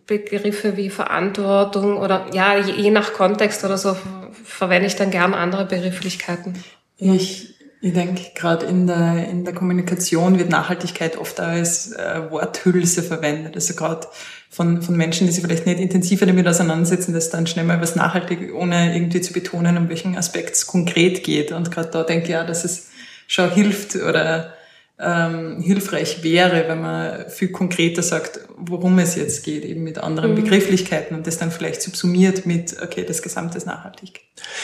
[0.07, 3.95] Begriffe wie Verantwortung oder ja, je nach Kontext oder so
[4.43, 6.55] verwende ich dann gern andere Begrifflichkeiten.
[6.97, 13.03] Ich, ich denke, gerade in der, in der Kommunikation wird Nachhaltigkeit oft als äh, Worthülse
[13.03, 13.55] verwendet.
[13.55, 14.07] Also gerade
[14.49, 17.95] von, von Menschen, die sich vielleicht nicht intensiver damit auseinandersetzen, dass dann schnell mal was
[17.95, 21.53] nachhaltig, ohne irgendwie zu betonen, um welchen Aspekt es konkret geht.
[21.53, 22.89] Und gerade da denke ich ja, dass es
[23.27, 24.53] schon hilft oder
[24.99, 30.31] ähm, hilfreich wäre, wenn man viel konkreter sagt, worum es jetzt geht, eben mit anderen
[30.31, 30.43] mhm.
[30.43, 34.21] Begrifflichkeiten und das dann vielleicht subsumiert mit, okay, das Gesamte ist nachhaltig.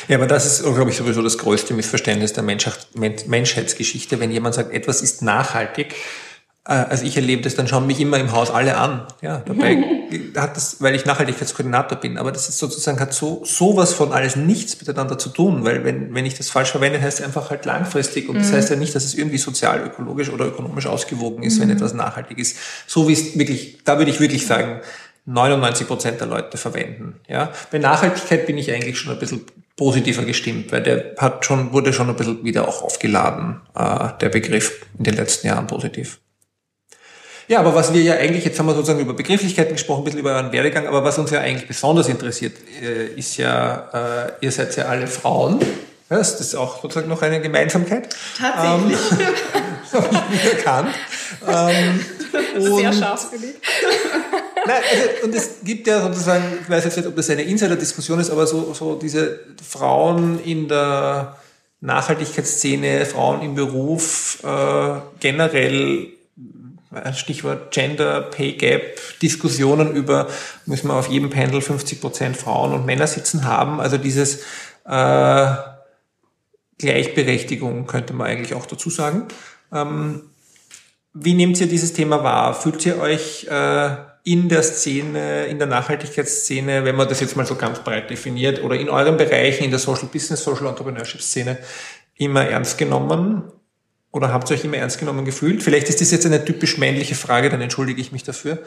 [0.09, 4.73] Ja, aber das ist, glaube ich, sowieso das größte Missverständnis der Menschheitsgeschichte, wenn jemand sagt,
[4.73, 5.95] etwas ist nachhaltig,
[6.67, 9.05] also ich erlebe das, dann schauen mich immer im Haus alle an.
[9.21, 9.77] Ja, dabei
[10.35, 14.35] hat das, weil ich Nachhaltigkeitskoordinator bin, aber das ist sozusagen, hat so, sowas von alles
[14.35, 17.65] nichts miteinander zu tun, weil wenn, wenn ich das falsch verwende, heißt es einfach halt
[17.65, 18.55] langfristig und das mhm.
[18.55, 21.61] heißt ja nicht, dass es irgendwie sozial, ökologisch oder ökonomisch ausgewogen ist, mhm.
[21.61, 22.57] wenn etwas nachhaltig ist.
[22.87, 24.81] So wie es wirklich, da würde ich wirklich sagen,
[25.25, 27.19] 99 Prozent der Leute verwenden.
[27.27, 29.41] Ja, bei Nachhaltigkeit bin ich eigentlich schon ein bisschen
[29.77, 34.29] positiver gestimmt, weil der hat schon, wurde schon ein bisschen wieder auch aufgeladen, äh, der
[34.29, 36.19] Begriff in den letzten Jahren positiv.
[37.47, 40.19] Ja, aber was wir ja eigentlich, jetzt haben wir sozusagen über Begrifflichkeiten gesprochen, ein bisschen
[40.19, 44.51] über euren Werdegang, aber was uns ja eigentlich besonders interessiert, äh, ist ja, äh, ihr
[44.51, 45.59] seid ja alle Frauen.
[46.09, 48.15] Ja, das ist auch sozusagen noch eine Gemeinsamkeit.
[48.37, 48.99] Tatsächlich.
[49.11, 50.95] Ähm, habe ich mir erkannt.
[51.47, 52.05] Ähm,
[52.77, 53.59] Sehr scharf gelegt.
[54.65, 58.19] Nein, also, und es gibt ja sozusagen, ich weiß jetzt nicht, ob das eine Insider-Diskussion
[58.19, 61.35] ist, aber so, so diese Frauen in der
[61.81, 66.14] Nachhaltigkeitsszene, Frauen im Beruf, äh, generell
[67.13, 70.27] Stichwort Gender Pay Gap, Diskussionen über,
[70.65, 73.79] müssen wir auf jedem Panel 50 Prozent Frauen und Männer sitzen haben.
[73.81, 74.43] Also dieses
[74.85, 75.47] äh,
[76.77, 79.27] Gleichberechtigung könnte man eigentlich auch dazu sagen.
[79.73, 80.23] Ähm,
[81.13, 82.53] wie nehmt ihr dieses Thema wahr?
[82.53, 87.45] Fühlt ihr euch äh, in der Szene, in der Nachhaltigkeitsszene, wenn man das jetzt mal
[87.45, 91.59] so ganz breit definiert, oder in euren Bereichen, in der Social Business, Social Entrepreneurship Szene,
[92.15, 93.51] immer ernst genommen?
[94.15, 95.61] Oder habt ihr euch immer ernst genommen gefühlt?
[95.61, 98.59] Vielleicht ist das jetzt eine typisch männliche Frage, dann entschuldige ich mich dafür.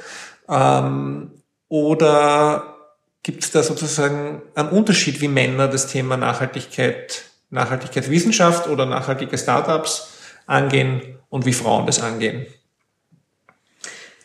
[0.47, 1.31] Ähm,
[1.69, 2.77] oder
[3.23, 10.11] gibt es da sozusagen einen Unterschied, wie Männer das Thema Nachhaltigkeit Nachhaltigkeitswissenschaft oder nachhaltige Startups
[10.45, 12.47] angehen und wie Frauen das angehen.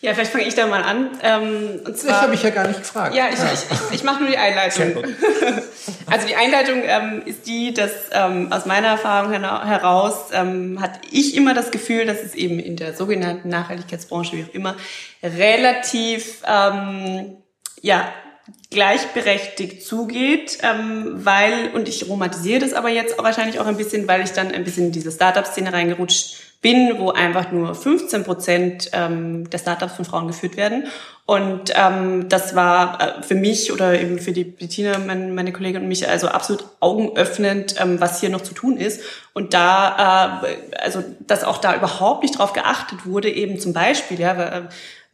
[0.04, 1.12] Ja, vielleicht fange ich da mal an.
[1.24, 3.16] Ähm, und zwar, das habe ich ja gar nicht gefragt.
[3.16, 3.46] Ja, ich, ja.
[3.54, 4.98] ich, ich, ich mache nur die Einleitung.
[6.12, 11.38] also die Einleitung ähm, ist die, dass ähm, aus meiner Erfahrung heraus ähm, hatte ich
[11.38, 14.76] immer das Gefühl, dass es eben in der sogenannten Nachhaltigkeitsbranche, wie auch immer,
[15.24, 17.38] relativ ähm,
[17.82, 18.12] ja,
[18.72, 24.06] gleichberechtigt zugeht, ähm, weil, und ich romantisiere das aber jetzt auch wahrscheinlich auch ein bisschen,
[24.10, 28.90] weil ich dann ein bisschen in diese Startup-Szene reingerutscht bin, wo einfach nur 15 Prozent
[28.94, 30.86] ähm, der Startups von Frauen geführt werden.
[31.26, 35.84] Und ähm, das war äh, für mich oder eben für die Bettina, mein, meine Kollegin
[35.84, 39.02] und mich, also absolut augenöffnend, ähm, was hier noch zu tun ist.
[39.34, 44.20] Und da, äh, also dass auch da überhaupt nicht drauf geachtet wurde, eben zum Beispiel,
[44.20, 44.62] ja, weil, äh,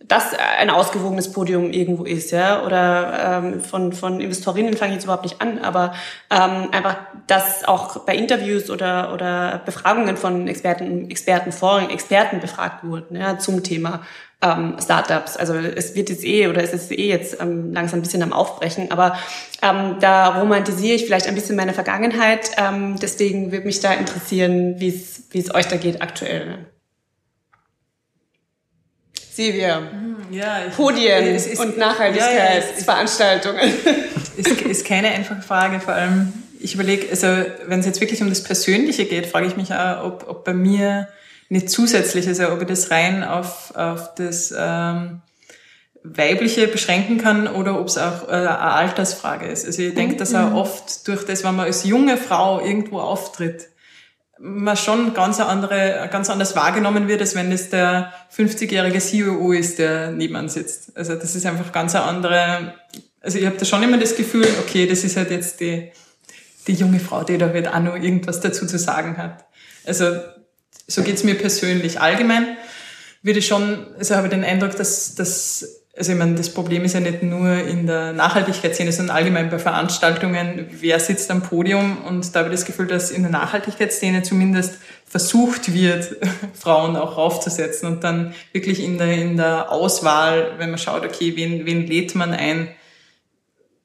[0.07, 5.03] dass ein ausgewogenes Podium irgendwo ist, ja, oder ähm, von von Investorinnen fange ich jetzt
[5.03, 5.93] überhaupt nicht an, aber
[6.31, 12.83] ähm, einfach, dass auch bei Interviews oder oder Befragungen von Experten, Experten, Foren, Experten befragt
[12.83, 14.01] wurden, ja, zum Thema
[14.41, 15.35] ähm, Startups.
[15.35, 18.31] Also es wird jetzt eh oder es ist eh jetzt ähm, langsam ein bisschen am
[18.31, 19.17] Aufbrechen, aber
[19.61, 22.51] ähm, da romantisiere ich vielleicht ein bisschen meine Vergangenheit.
[22.57, 26.65] Ähm, deswegen würde mich da interessieren, wie es wie es euch da geht aktuell.
[29.39, 29.81] Silvia.
[30.31, 33.61] Ja, ich, Podien ist, und Nachhaltigkeitsveranstaltungen.
[33.85, 33.97] Ja, ja,
[34.35, 37.27] ist, ist keine einfache Frage, vor allem ich überlege, also
[37.65, 40.53] wenn es jetzt wirklich um das Persönliche geht, frage ich mich auch, ob, ob bei
[40.53, 41.07] mir
[41.47, 45.21] nicht zusätzlich, also ob ich das rein auf, auf das ähm,
[46.03, 49.65] Weibliche beschränken kann oder ob es auch äh, eine Altersfrage ist.
[49.65, 50.55] Also ich denke, dass auch mhm.
[50.55, 53.69] oft durch das, wenn man als junge Frau irgendwo auftritt,
[54.39, 59.79] man schon ganz andere, ganz anders wahrgenommen wird, als wenn es der 50-jährige CEO ist,
[59.79, 60.95] der nebenan sitzt.
[60.95, 62.73] Also das ist einfach ganz eine andere,
[63.21, 65.91] also ich habe da schon immer das Gefühl, okay, das ist halt jetzt die,
[66.67, 69.45] die junge Frau, die da halt auch noch irgendwas dazu zu sagen hat.
[69.85, 70.19] Also
[70.87, 71.99] so geht's mir persönlich.
[71.99, 72.57] Allgemein
[73.21, 76.85] würde ich schon, also habe ich den Eindruck, dass, dass also ich meine, das Problem
[76.85, 81.97] ist ja nicht nur in der Nachhaltigkeitsszene, sondern allgemein bei Veranstaltungen, wer sitzt am Podium
[82.05, 86.15] und da habe ich das Gefühl, dass in der Nachhaltigkeitsszene zumindest versucht wird,
[86.53, 91.35] Frauen auch raufzusetzen und dann wirklich in der, in der Auswahl, wenn man schaut, okay,
[91.35, 92.69] wen, wen lädt man ein,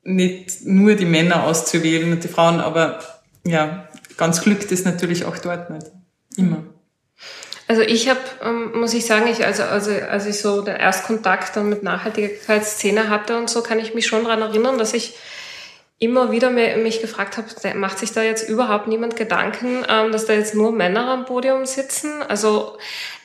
[0.05, 3.01] nicht nur die Männer auszuwählen und die Frauen, aber
[3.45, 5.87] ja, ganz glückt ist natürlich auch dort nicht.
[6.37, 6.63] Immer.
[7.67, 11.57] Also ich habe, ähm, muss ich sagen, ich also, also als ich so den Erstkontakt
[11.57, 15.15] dann mit Nachhaltigkeitsszene hatte und so, kann ich mich schon daran erinnern, dass ich
[15.99, 20.35] immer wieder mich gefragt habe, macht sich da jetzt überhaupt niemand Gedanken, ähm, dass da
[20.35, 22.23] jetzt nur Männer am Podium sitzen?
[22.29, 22.77] Also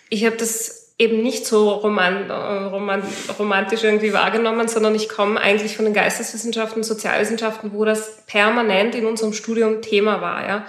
[0.07, 3.03] ich habe das eben nicht so roman, roman,
[3.37, 9.05] romantisch irgendwie wahrgenommen, sondern ich komme eigentlich von den Geisteswissenschaften, Sozialwissenschaften, wo das permanent in
[9.05, 10.65] unserem Studium Thema war, ja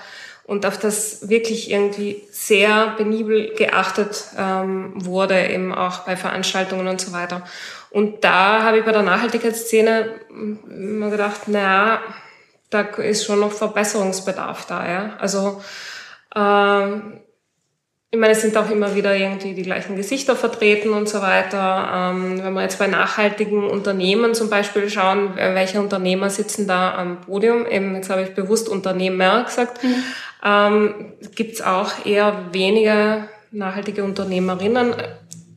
[0.51, 7.01] und auf das wirklich irgendwie sehr penibel geachtet ähm, wurde, eben auch bei Veranstaltungen und
[7.01, 7.45] so weiter.
[7.91, 12.01] Und da habe ich bei der Nachhaltigkeitsszene immer gedacht, naja,
[12.69, 14.91] da ist schon noch Verbesserungsbedarf da.
[14.91, 15.17] Ja?
[15.21, 15.63] Also
[16.35, 17.21] ähm,
[18.13, 22.13] ich meine, es sind auch immer wieder irgendwie die gleichen Gesichter vertreten und so weiter.
[22.13, 27.21] Ähm, wenn wir jetzt bei nachhaltigen Unternehmen zum Beispiel schauen, welche Unternehmer sitzen da am
[27.21, 30.03] Podium, eben jetzt habe ich bewusst Unternehmer gesagt, mhm
[30.43, 34.95] ähm, gibt es auch eher weniger nachhaltige Unternehmerinnen,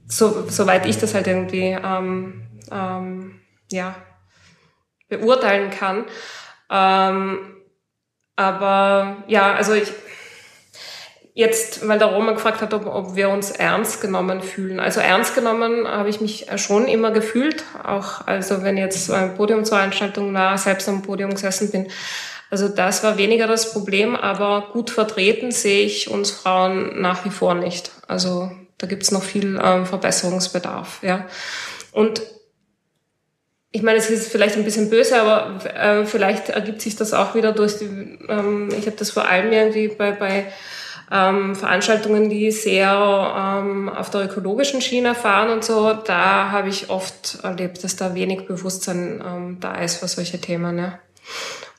[0.07, 3.39] so, soweit ich das halt irgendwie ähm, ähm,
[3.71, 3.95] ja,
[5.09, 6.05] beurteilen kann.
[6.69, 7.39] Ähm,
[8.35, 9.91] aber ja, also ich,
[11.33, 14.79] jetzt, weil der Roman gefragt hat, ob, ob wir uns ernst genommen fühlen.
[14.79, 20.33] Also ernst genommen habe ich mich schon immer gefühlt, auch also wenn jetzt eine Podiumsveranstaltung
[20.33, 21.87] war, selbst am Podium gesessen bin,
[22.53, 27.31] also das war weniger das Problem, aber gut vertreten sehe ich uns Frauen nach wie
[27.31, 27.89] vor nicht.
[28.07, 31.01] Also da gibt es noch viel ähm, Verbesserungsbedarf.
[31.01, 31.25] Ja.
[31.91, 32.21] Und
[33.71, 37.33] ich meine, es ist vielleicht ein bisschen böse, aber äh, vielleicht ergibt sich das auch
[37.33, 40.53] wieder durch die, ähm, ich habe das vor allem irgendwie bei, bei
[41.11, 42.91] ähm, Veranstaltungen, die sehr
[43.61, 48.15] ähm, auf der ökologischen Schiene fahren und so, da habe ich oft erlebt, dass da
[48.15, 50.77] wenig Bewusstsein ähm, da ist für solche Themen.
[50.77, 50.99] Ja.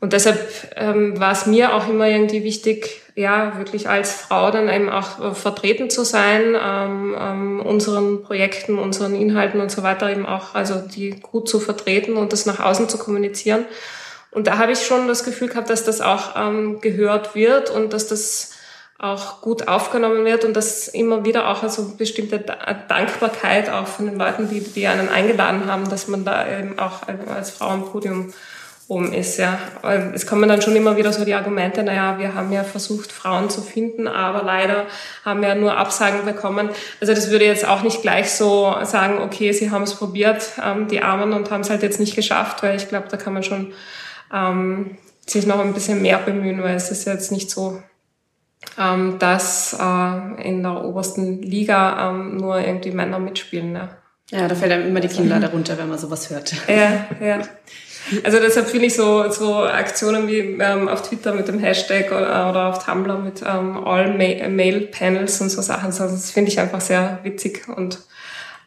[0.00, 0.38] Und deshalb
[0.76, 5.20] ähm, war es mir auch immer irgendwie wichtig, ja, wirklich als Frau dann eben auch
[5.20, 10.54] äh, vertreten zu sein, ähm, ähm, unseren Projekten, unseren Inhalten und so weiter eben auch,
[10.54, 13.64] also die gut zu vertreten und das nach außen zu kommunizieren.
[14.30, 17.92] Und da habe ich schon das Gefühl gehabt, dass das auch ähm, gehört wird und
[17.92, 18.50] dass das
[19.04, 24.16] auch gut aufgenommen wird und dass immer wieder auch also bestimmte Dankbarkeit auch von den
[24.16, 28.32] Leuten, die, die einen eingeladen haben, dass man da eben auch als Frau am Podium
[28.88, 29.38] oben ist.
[29.38, 29.58] Ja.
[30.14, 33.50] Es kommen dann schon immer wieder so die Argumente, naja, wir haben ja versucht, Frauen
[33.50, 34.86] zu finden, aber leider
[35.24, 36.70] haben wir nur Absagen bekommen.
[37.00, 40.88] Also das würde jetzt auch nicht gleich so sagen, okay, sie haben es probiert, ähm,
[40.88, 43.42] die Armen, und haben es halt jetzt nicht geschafft, weil ich glaube, da kann man
[43.42, 43.72] schon
[44.32, 47.82] ähm, sich noch ein bisschen mehr bemühen, weil es ist jetzt nicht so,
[48.78, 53.72] ähm, dass äh, in der obersten Liga ähm, nur irgendwie Männer mitspielen.
[53.72, 53.88] Ne?
[54.30, 56.54] Ja, da fällt einem immer die Kinder darunter, wenn man sowas hört.
[56.68, 57.40] Ja, ja.
[58.22, 62.50] Also deshalb finde ich so, so Aktionen wie ähm, auf Twitter mit dem Hashtag oder,
[62.50, 66.60] oder auf Tumblr mit ähm, All Male Panels und so Sachen, also das finde ich
[66.60, 68.00] einfach sehr witzig und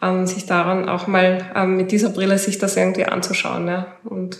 [0.02, 4.40] ähm, sich daran auch mal ähm, mit dieser Brille sich das irgendwie anzuschauen ja, und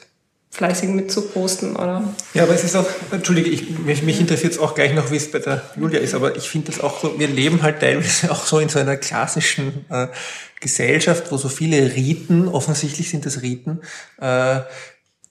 [0.58, 2.04] fleißig mitzuposten, oder?
[2.34, 5.18] Ja, aber es ist auch, entschuldige, ich, mich, mich interessiert es auch gleich noch, wie
[5.18, 8.32] es bei der Julia ist, aber ich finde das auch so, wir leben halt teilweise
[8.32, 10.08] auch so in so einer klassischen äh,
[10.60, 13.82] Gesellschaft, wo so viele Riten, offensichtlich sind das Riten,
[14.20, 14.62] äh,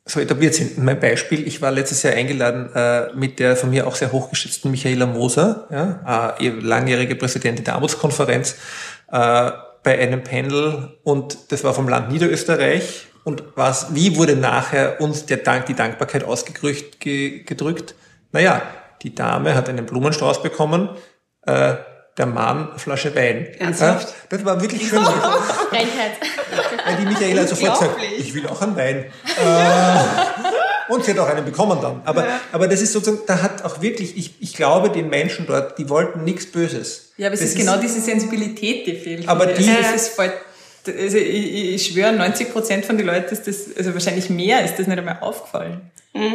[0.05, 0.79] so etabliert sind.
[0.79, 4.71] Mein Beispiel, ich war letztes Jahr eingeladen äh, mit der von mir auch sehr hochgeschätzten
[4.71, 8.55] Michaela Moser, ja, äh, langjährige Präsidentin der Armutskonferenz,
[9.11, 9.51] äh,
[9.83, 15.27] bei einem Panel und das war vom Land Niederösterreich und was, wie wurde nachher uns
[15.27, 17.01] der Dank, die Dankbarkeit ausgedrückt?
[17.01, 17.45] Ge,
[18.31, 18.62] Naja,
[19.03, 20.91] die Dame hat einen Blumenstrauß bekommen,
[21.45, 21.75] äh,
[22.17, 23.49] der Mann eine Flasche Wein.
[23.59, 24.11] Ernsthaft?
[24.11, 24.99] Ja, das war wirklich schön.
[25.73, 26.12] Reinheit.
[26.87, 29.07] Weil die Michaela sofort sagt, ich will auch einen Wein.
[29.07, 32.03] Äh, und sie hat auch einen bekommen dann.
[32.05, 32.41] Aber, ja.
[32.53, 35.89] aber das ist sozusagen, da hat auch wirklich, ich, ich glaube, den Menschen dort, die
[35.89, 37.12] wollten nichts Böses.
[37.17, 39.29] Ja, aber es das ist, genau diese Sensibilität, die fehlt.
[39.29, 40.33] Aber die, das ist voll,
[40.88, 44.79] also ich, ich schwöre, 90 Prozent von den Leuten ist das, also wahrscheinlich mehr, ist
[44.79, 45.90] das nicht einmal aufgefallen.
[46.14, 46.35] Mhm.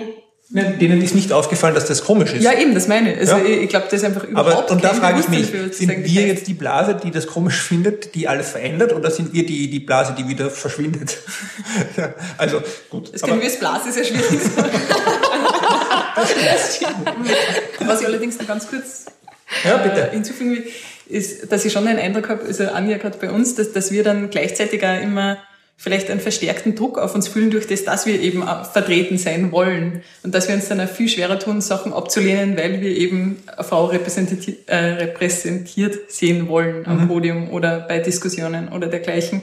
[0.54, 2.44] Denen ist nicht aufgefallen, dass das komisch ist.
[2.44, 3.20] Ja, eben, das meine ich.
[3.20, 3.46] Also ja.
[3.46, 6.46] ich glaube, das ist einfach überhaupt Aber, Und da frage ich mich, sind wir jetzt
[6.46, 10.14] die Blase, die das komisch findet, die alles verändert, oder sind wir die, die Blase,
[10.18, 11.20] die wieder verschwindet?
[12.38, 13.14] also, gut.
[13.14, 14.72] Das können wir als Blase sehr schwierig sagen.
[17.86, 19.06] Was ich allerdings noch ganz kurz
[19.64, 20.08] ja, bitte.
[20.08, 20.66] Äh, hinzufügen will,
[21.12, 24.04] ist, dass ich schon den Eindruck habe, also Anja gerade bei uns, dass, dass wir
[24.04, 25.38] dann gleichzeitig auch immer
[25.82, 30.04] vielleicht einen verstärkten Druck auf uns fühlen durch das, dass wir eben vertreten sein wollen
[30.22, 33.64] und dass wir uns dann auch viel schwerer tun, Sachen abzulehnen, weil wir eben eine
[33.64, 37.08] Frau repräsentiert, äh, repräsentiert sehen wollen am mhm.
[37.08, 39.42] Podium oder bei Diskussionen oder dergleichen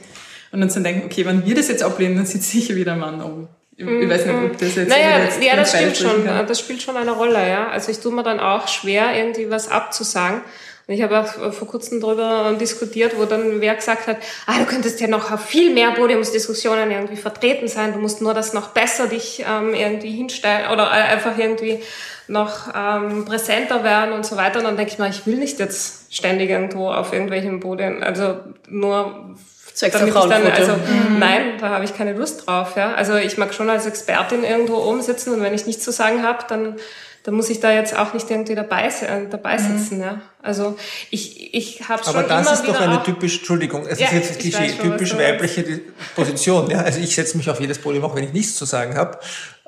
[0.53, 3.01] und uns dann denken, okay, wenn wir das jetzt ablehnen, dann sitzt sicher wieder ein
[3.01, 3.49] Mann oben.
[3.77, 4.89] Ich weiß nicht, ob das jetzt...
[4.89, 6.47] Naja, jetzt ja, das spielt schon, kann.
[6.47, 7.69] das spielt schon eine Rolle, ja.
[7.69, 10.41] Also ich tue mir dann auch schwer, irgendwie was abzusagen.
[10.89, 14.65] Und ich habe auch vor kurzem darüber diskutiert, wo dann wer gesagt hat, ah, du
[14.65, 18.69] könntest ja noch auf viel mehr Podiumsdiskussionen irgendwie vertreten sein, du musst nur das noch
[18.69, 21.81] besser dich ähm, irgendwie hinstellen oder äh, einfach irgendwie
[22.27, 24.61] noch ähm, präsenter werden und so weiter.
[24.61, 28.37] Und dann denke ich mir, ich will nicht jetzt ständig irgendwo auf irgendwelchen Podien, also
[28.69, 29.37] nur
[29.81, 31.19] damit ich dann, also mhm.
[31.19, 32.77] nein, da habe ich keine Lust drauf.
[32.77, 32.95] Ja.
[32.95, 36.23] Also ich mag schon als Expertin irgendwo oben sitzen und wenn ich nichts zu sagen
[36.23, 36.77] habe, dann
[37.25, 39.79] dann muss ich da jetzt auch nicht irgendwie dabei, äh, dabei mhm.
[39.79, 39.97] sitzen.
[39.97, 40.03] Mhm.
[40.03, 40.21] Ja.
[40.43, 40.77] Also
[41.11, 44.13] ich, ich habe schon Aber das immer ist doch eine typisch, Entschuldigung, es ja, ist
[44.13, 45.81] jetzt Klischee, schon, typisch weibliche
[46.15, 46.71] Position.
[46.71, 46.81] Ja?
[46.81, 49.19] Also ich setze mich auf jedes Podium, auch wenn ich nichts zu sagen habe.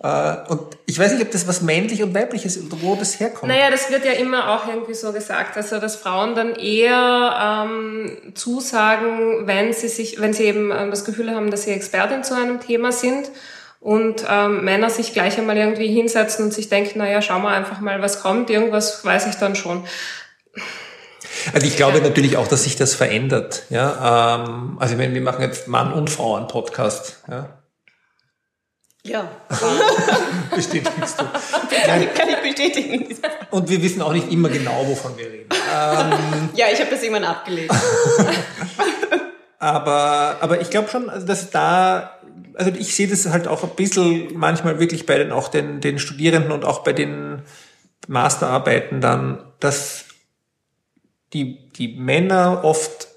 [0.03, 3.21] Äh, und ich weiß nicht, ob das was männlich und weibliches ist und wo das
[3.21, 3.53] herkommt.
[3.53, 8.33] Naja, das wird ja immer auch irgendwie so gesagt, also dass Frauen dann eher ähm,
[8.35, 12.35] zusagen, wenn sie sich, wenn sie eben ähm, das Gefühl haben, dass sie Expertin zu
[12.35, 13.31] einem Thema sind
[13.81, 17.81] und ähm, Männer sich gleich einmal irgendwie hinsetzen und sich denken, naja, schauen wir einfach
[17.81, 19.85] mal, was kommt, irgendwas weiß ich dann schon.
[21.55, 22.05] Also ich glaube ja.
[22.05, 23.64] natürlich auch, dass sich das verändert.
[23.71, 27.23] Ja, ähm, also wenn wir machen jetzt Mann und Frau einen Podcast.
[27.29, 27.57] Ja.
[29.03, 29.31] Ja.
[30.55, 31.25] Bestätigst du.
[31.87, 33.16] Kann, kann ich bestätigen.
[33.51, 35.49] Und wir wissen auch nicht immer genau, wovon wir reden.
[35.75, 37.75] Ähm, ja, ich habe das irgendwann abgelegt.
[39.59, 42.20] aber, aber ich glaube schon, also dass da
[42.55, 45.99] also ich sehe das halt auch ein bisschen manchmal wirklich bei den, auch den, den
[45.99, 47.43] Studierenden und auch bei den
[48.09, 50.07] Masterarbeiten dann, dass
[51.33, 53.09] die, die Männer oft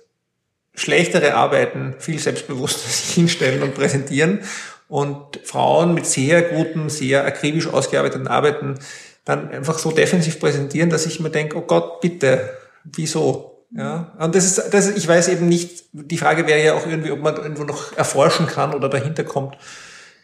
[0.75, 4.39] schlechtere Arbeiten viel selbstbewusster sich hinstellen und präsentieren
[4.87, 8.79] und Frauen mit sehr guten, sehr akribisch ausgearbeiteten Arbeiten
[9.25, 13.52] dann einfach so defensiv präsentieren, dass ich mir denke, oh Gott, bitte, wieso?
[13.75, 17.11] Ja, und das ist, das ich weiß eben nicht, die Frage wäre ja auch irgendwie,
[17.11, 19.57] ob man irgendwo noch erforschen kann oder dahinter kommt,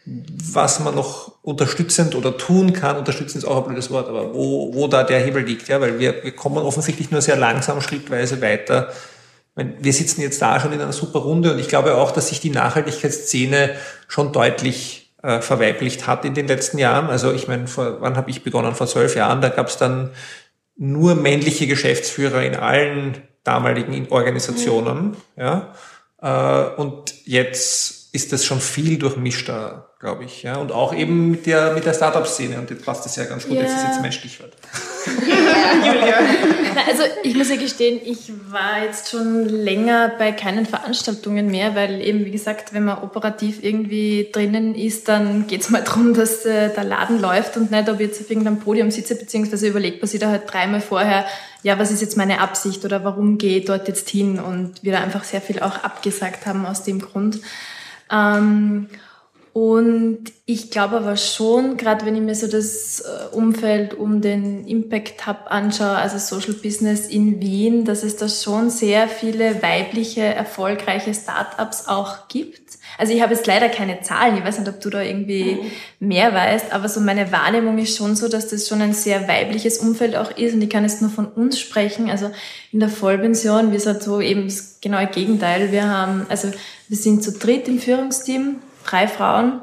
[0.04, 2.96] was man noch unterstützend oder tun kann.
[2.96, 5.98] Unterstützen ist auch ein blödes Wort, aber wo, wo da der Hebel liegt, ja, weil
[5.98, 8.92] wir, wir kommen offensichtlich nur sehr langsam, schrittweise weiter.
[9.56, 12.40] Wir sitzen jetzt da schon in einer super Runde und ich glaube auch, dass sich
[12.40, 13.74] die Nachhaltigkeitsszene
[14.06, 17.10] schon deutlich äh, verweiblicht hat in den letzten Jahren.
[17.10, 18.76] Also ich meine, vor, wann habe ich begonnen?
[18.76, 20.10] Vor zwölf Jahren, da gab es dann
[20.76, 25.10] nur männliche Geschäftsführer in allen damaligen Organisationen.
[25.10, 25.16] Mhm.
[25.36, 25.74] Ja?
[26.22, 30.42] Äh, und jetzt ist das schon viel durchmischter, glaube ich.
[30.42, 30.56] Ja?
[30.56, 32.58] Und auch eben mit der, mit der Startup-Szene.
[32.58, 33.56] Und jetzt passt das ja ganz gut.
[33.56, 33.62] Ja.
[33.62, 34.52] Jetzt ist jetzt mein Stichwort.
[35.86, 36.16] Julia.
[36.74, 41.74] Na, also ich muss ja gestehen, ich war jetzt schon länger bei keinen Veranstaltungen mehr,
[41.74, 46.14] weil eben, wie gesagt, wenn man operativ irgendwie drinnen ist, dann geht es mal darum,
[46.14, 49.68] dass äh, der Laden läuft und nicht, ob ich jetzt auf irgendeinem Podium sitze, beziehungsweise
[49.68, 51.26] überlegt man sich da halt dreimal vorher,
[51.62, 54.92] ja, was ist jetzt meine Absicht oder warum gehe ich dort jetzt hin und wir
[54.92, 57.40] da einfach sehr viel auch abgesagt haben aus dem Grund.
[58.10, 58.88] Ähm,
[59.52, 64.64] und ich glaube aber schon, gerade wenn ich mir so das äh, Umfeld um den
[64.66, 70.22] Impact Hub anschaue, also Social Business in Wien, dass es da schon sehr viele weibliche,
[70.22, 72.69] erfolgreiche Startups auch gibt.
[73.00, 75.58] Also ich habe jetzt leider keine Zahlen, ich weiß nicht, ob du da irgendwie
[76.00, 79.78] mehr weißt, aber so meine Wahrnehmung ist schon so, dass das schon ein sehr weibliches
[79.78, 82.10] Umfeld auch ist und ich kann jetzt nur von uns sprechen.
[82.10, 82.30] Also
[82.72, 85.72] in der Vollpension, wir sind so eben das genaue Gegenteil.
[85.72, 86.48] Wir haben, also
[86.88, 89.62] wir sind zu dritt im Führungsteam, drei Frauen.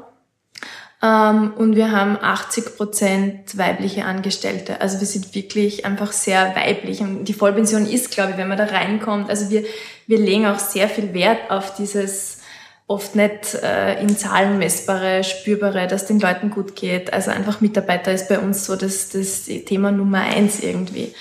[1.00, 4.80] Ähm, und wir haben 80 Prozent weibliche Angestellte.
[4.80, 7.02] Also wir sind wirklich einfach sehr weiblich.
[7.02, 9.62] Und die Vollpension ist, glaube ich, wenn man da reinkommt, also wir,
[10.08, 12.37] wir legen auch sehr viel Wert auf dieses
[12.88, 17.12] oft nicht äh, in Zahlen messbare, spürbare, dass den Leuten gut geht.
[17.12, 21.14] Also einfach Mitarbeiter ist bei uns so das, das Thema Nummer eins irgendwie.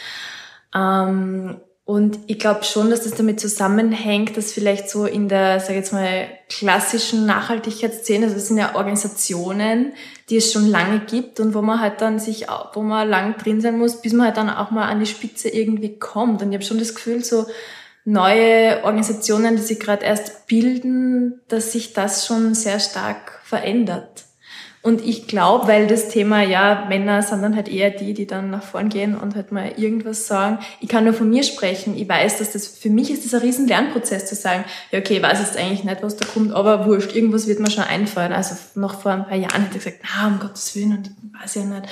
[0.74, 5.74] Ähm, und ich glaube schon, dass das damit zusammenhängt, dass vielleicht so in der, sage
[5.74, 9.94] ich jetzt mal, klassischen Nachhaltigkeitsszene, also das sind ja Organisationen,
[10.30, 13.62] die es schon lange gibt und wo man halt dann sich, wo man lang drin
[13.62, 16.42] sein muss, bis man halt dann auch mal an die Spitze irgendwie kommt.
[16.42, 17.46] Und ich habe schon das Gefühl, so
[18.08, 24.24] neue Organisationen, die sich gerade erst bilden, dass sich das schon sehr stark verändert.
[24.82, 28.50] Und ich glaube, weil das Thema, ja, Männer sind dann halt eher die, die dann
[28.50, 30.60] nach vorn gehen und halt mal irgendwas sagen.
[30.80, 31.98] Ich kann nur von mir sprechen.
[31.98, 35.18] Ich weiß, dass das, für mich ist das ein riesen Lernprozess zu sagen, ja, okay,
[35.18, 38.32] ich weiß jetzt eigentlich nicht, was da kommt, aber wurscht, irgendwas wird mir schon einfallen.
[38.32, 41.42] Also noch vor ein paar Jahren hätte ich gesagt, na, um Gottes Willen, und ich
[41.44, 41.90] weiß ja nicht.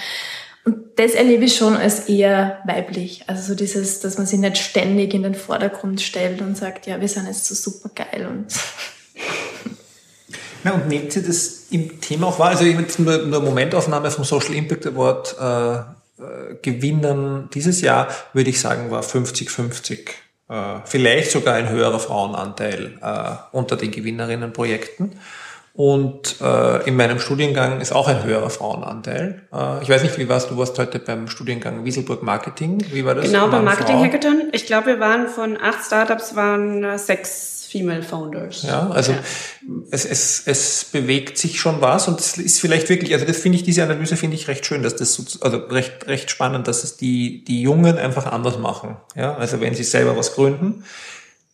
[0.66, 3.24] Und das erlebe ich schon als eher weiblich.
[3.28, 6.99] Also so dieses, dass man sich nicht ständig in den Vordergrund stellt und sagt, ja,
[6.99, 8.47] wir sind jetzt so super geil und
[10.63, 12.49] Na, und nehmt ihr das im Thema auch wahr?
[12.49, 15.76] Also ich jetzt nur, nur Momentaufnahme vom Social Impact Award äh,
[16.24, 20.09] äh, Gewinnern dieses Jahr, würde ich sagen, war 50-50.
[20.49, 25.11] Äh, vielleicht sogar ein höherer Frauenanteil äh, unter den Gewinnerinnenprojekten.
[25.78, 29.41] Und äh, in meinem Studiengang ist auch ein höherer Frauenanteil.
[29.53, 30.57] Äh, ich weiß nicht, wie warst du?
[30.57, 32.82] warst heute beim Studiengang Wieselburg Marketing.
[32.93, 33.26] Wie war das?
[33.26, 34.05] Genau, beim Marketing Frau?
[34.05, 34.43] Hackathon.
[34.53, 38.63] Ich glaube, wir waren von acht Startups, waren äh, sechs Female Founders.
[38.63, 39.17] Ja, also Ja.
[39.91, 43.57] Es, es, es bewegt sich schon was und es ist vielleicht wirklich, also das finde
[43.57, 46.86] ich, diese Analyse finde ich recht schön, dass das, so, also recht, recht spannend, dass
[46.86, 48.95] es die, die Jungen einfach anders machen.
[49.15, 50.86] Ja, also wenn sie selber was gründen,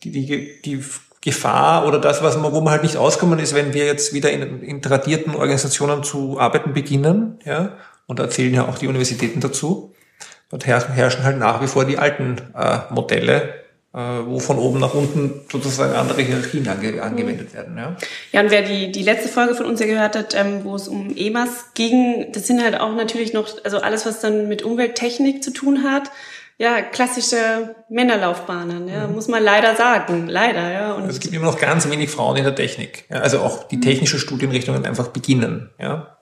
[0.04, 0.84] die, die, die
[1.22, 4.32] Gefahr oder das, was man, wo man halt nicht auskommen ist, wenn wir jetzt wieder
[4.32, 9.40] in, in tradierten Organisationen zu arbeiten beginnen, ja, und da zählen ja auch die Universitäten
[9.40, 9.94] dazu,
[10.50, 13.54] dort herrschen, herrschen halt nach wie vor die alten äh, Modelle,
[13.94, 17.78] äh, wo von oben nach unten sozusagen andere Hierarchien ange, angewendet werden.
[17.78, 17.96] Ja.
[18.32, 20.88] Ja, und wer die, die letzte Folge von uns ja gehört hat, ähm, wo es
[20.88, 25.44] um EMAS ging, das sind halt auch natürlich noch, also alles, was dann mit Umwelttechnik
[25.44, 26.10] zu tun hat,
[26.58, 30.94] ja, klassische Männerlaufbahnen, ja, muss man leider sagen, leider, ja.
[30.94, 33.06] Und Also es gibt immer noch ganz wenig Frauen in der Technik.
[33.10, 35.72] Ja, also auch die technische Studienrichtungen einfach beginnen.
[35.80, 36.18] Ja,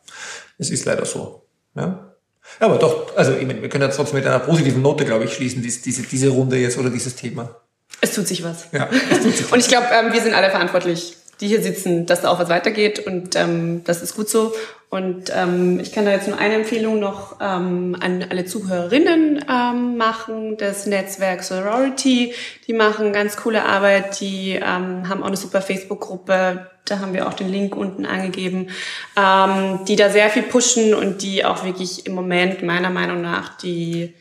[0.57, 1.45] es ist leider so.
[1.75, 2.15] Ja.
[2.59, 5.33] Aber doch, also ich meine, wir können jetzt trotzdem mit einer positiven Note, glaube ich,
[5.33, 7.55] schließen, dies, diese, diese Runde jetzt oder dieses Thema.
[8.01, 8.67] es tut sich was.
[8.71, 12.05] Ja, es tut sich Und ich glaube, ähm, wir sind alle verantwortlich, die hier sitzen,
[12.05, 14.53] dass da auch was weitergeht und ähm, das ist gut so.
[14.89, 19.97] Und ähm, ich kann da jetzt nur eine Empfehlung noch ähm, an alle Zuhörerinnen ähm,
[19.97, 20.57] machen.
[20.57, 22.33] Das Netzwerk Sorority,
[22.65, 24.19] die machen ganz coole Arbeit.
[24.19, 26.67] Die ähm, haben auch eine super Facebook-Gruppe.
[26.85, 28.69] Da haben wir auch den Link unten angegeben,
[29.15, 33.57] ähm, die da sehr viel pushen und die auch wirklich im Moment meiner Meinung nach
[33.59, 34.15] die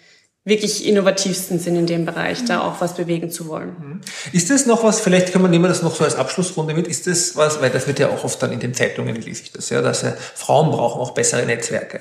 [0.48, 4.00] wirklich innovativsten sind in dem Bereich, da auch was bewegen zu wollen.
[4.32, 7.06] Ist das noch was, vielleicht können wir nehmen das noch so als Abschlussrunde mit, ist
[7.06, 9.70] das was, weil das wird ja auch oft dann in den Zeitungen lese ich das,
[9.70, 12.00] ja, dass ja, Frauen brauchen auch bessere Netzwerke.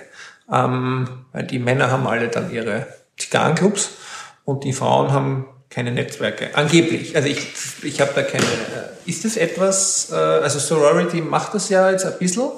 [0.51, 2.87] Ähm, weil die Männer haben alle dann ihre
[3.17, 3.89] Zigarrenclubs
[4.45, 6.49] und die Frauen haben keine Netzwerke.
[6.53, 7.15] Angeblich.
[7.15, 7.39] Also ich,
[7.83, 8.43] ich habe da keine.
[8.43, 12.49] Äh, ist das etwas, äh, also Sorority macht das ja jetzt ein bisschen,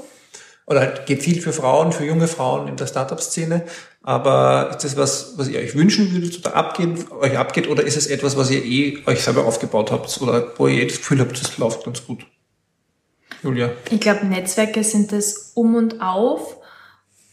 [0.69, 3.65] oder halt geht viel für Frauen, für junge Frauen in der Startup-Szene.
[4.03, 7.97] Aber ist das was, was ihr euch wünschen würdet oder abgeht, euch abgeht, oder ist
[7.97, 11.41] es etwas, was ihr eh euch selber aufgebaut habt oder wo ihr das Gefühl habt,
[11.41, 12.25] das läuft ganz gut?
[13.41, 13.71] Julia.
[13.89, 16.57] Ich glaube, Netzwerke sind das um und auf.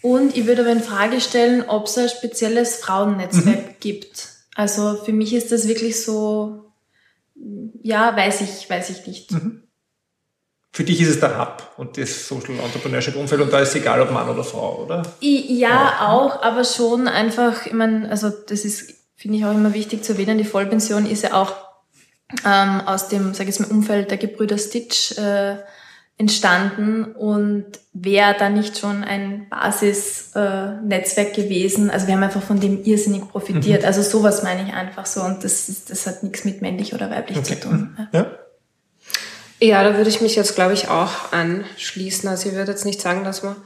[0.03, 4.29] Und ich würde aber in Frage stellen, ob es ein spezielles Frauennetzwerk gibt.
[4.55, 6.73] Also für mich ist das wirklich so,
[7.83, 9.31] ja, weiß ich, weiß ich nicht.
[10.77, 13.77] Für dich ist es der Hub und das Social Entrepreneurship Umfeld und da ist es
[13.77, 15.05] egal, ob Mann oder Frau, oder?
[15.21, 16.09] Ja, ja.
[16.11, 20.13] auch, aber schon einfach, ich meine, also das ist, finde ich auch immer wichtig zu
[20.13, 21.55] erwähnen, die Vollpension ist ja auch
[22.45, 25.57] ähm, aus dem, sage ich mal, Umfeld der Gebrüder Stitch äh,
[26.19, 27.65] entstanden und
[27.95, 31.89] wäre da nicht schon ein Basisnetzwerk äh, gewesen.
[31.89, 33.81] Also wir haben einfach von dem irrsinnig profitiert.
[33.81, 33.87] Mhm.
[33.87, 37.39] Also sowas meine ich einfach so und das, das hat nichts mit männlich oder weiblich
[37.39, 37.55] okay.
[37.55, 37.97] zu tun.
[38.13, 38.21] Ja.
[38.21, 38.27] Ja,
[39.83, 42.29] da würde ich mich jetzt, glaube ich, auch anschließen.
[42.29, 43.57] Also ich würde jetzt nicht sagen, dass man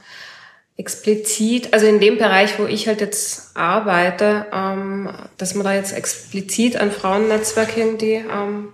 [0.77, 5.91] explizit, also in dem Bereich, wo ich halt jetzt arbeite, ähm, dass man da jetzt
[5.91, 8.73] explizit ein Frauennetzwerk irgendwie ähm,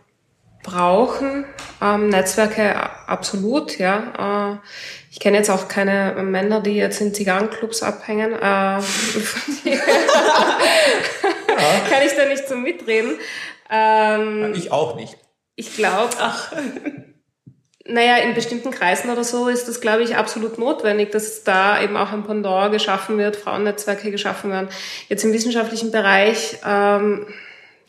[0.63, 1.45] brauchen.
[1.81, 2.75] Ähm, Netzwerke
[3.07, 4.53] absolut, ja.
[4.53, 4.57] Äh,
[5.11, 8.33] ich kenne jetzt auch keine Männer, die jetzt in Zigarrenclubs abhängen.
[8.33, 8.37] Äh,
[11.89, 13.17] Kann ich da nicht so mitreden.
[13.69, 15.17] Ähm, ich auch nicht.
[15.57, 16.53] Ich glaube, ach,
[17.83, 21.97] naja, in bestimmten Kreisen oder so ist das, glaube ich, absolut notwendig, dass da eben
[21.97, 24.69] auch ein Pendant geschaffen wird, Frauennetzwerke geschaffen werden.
[25.09, 27.25] Jetzt im wissenschaftlichen Bereich ähm,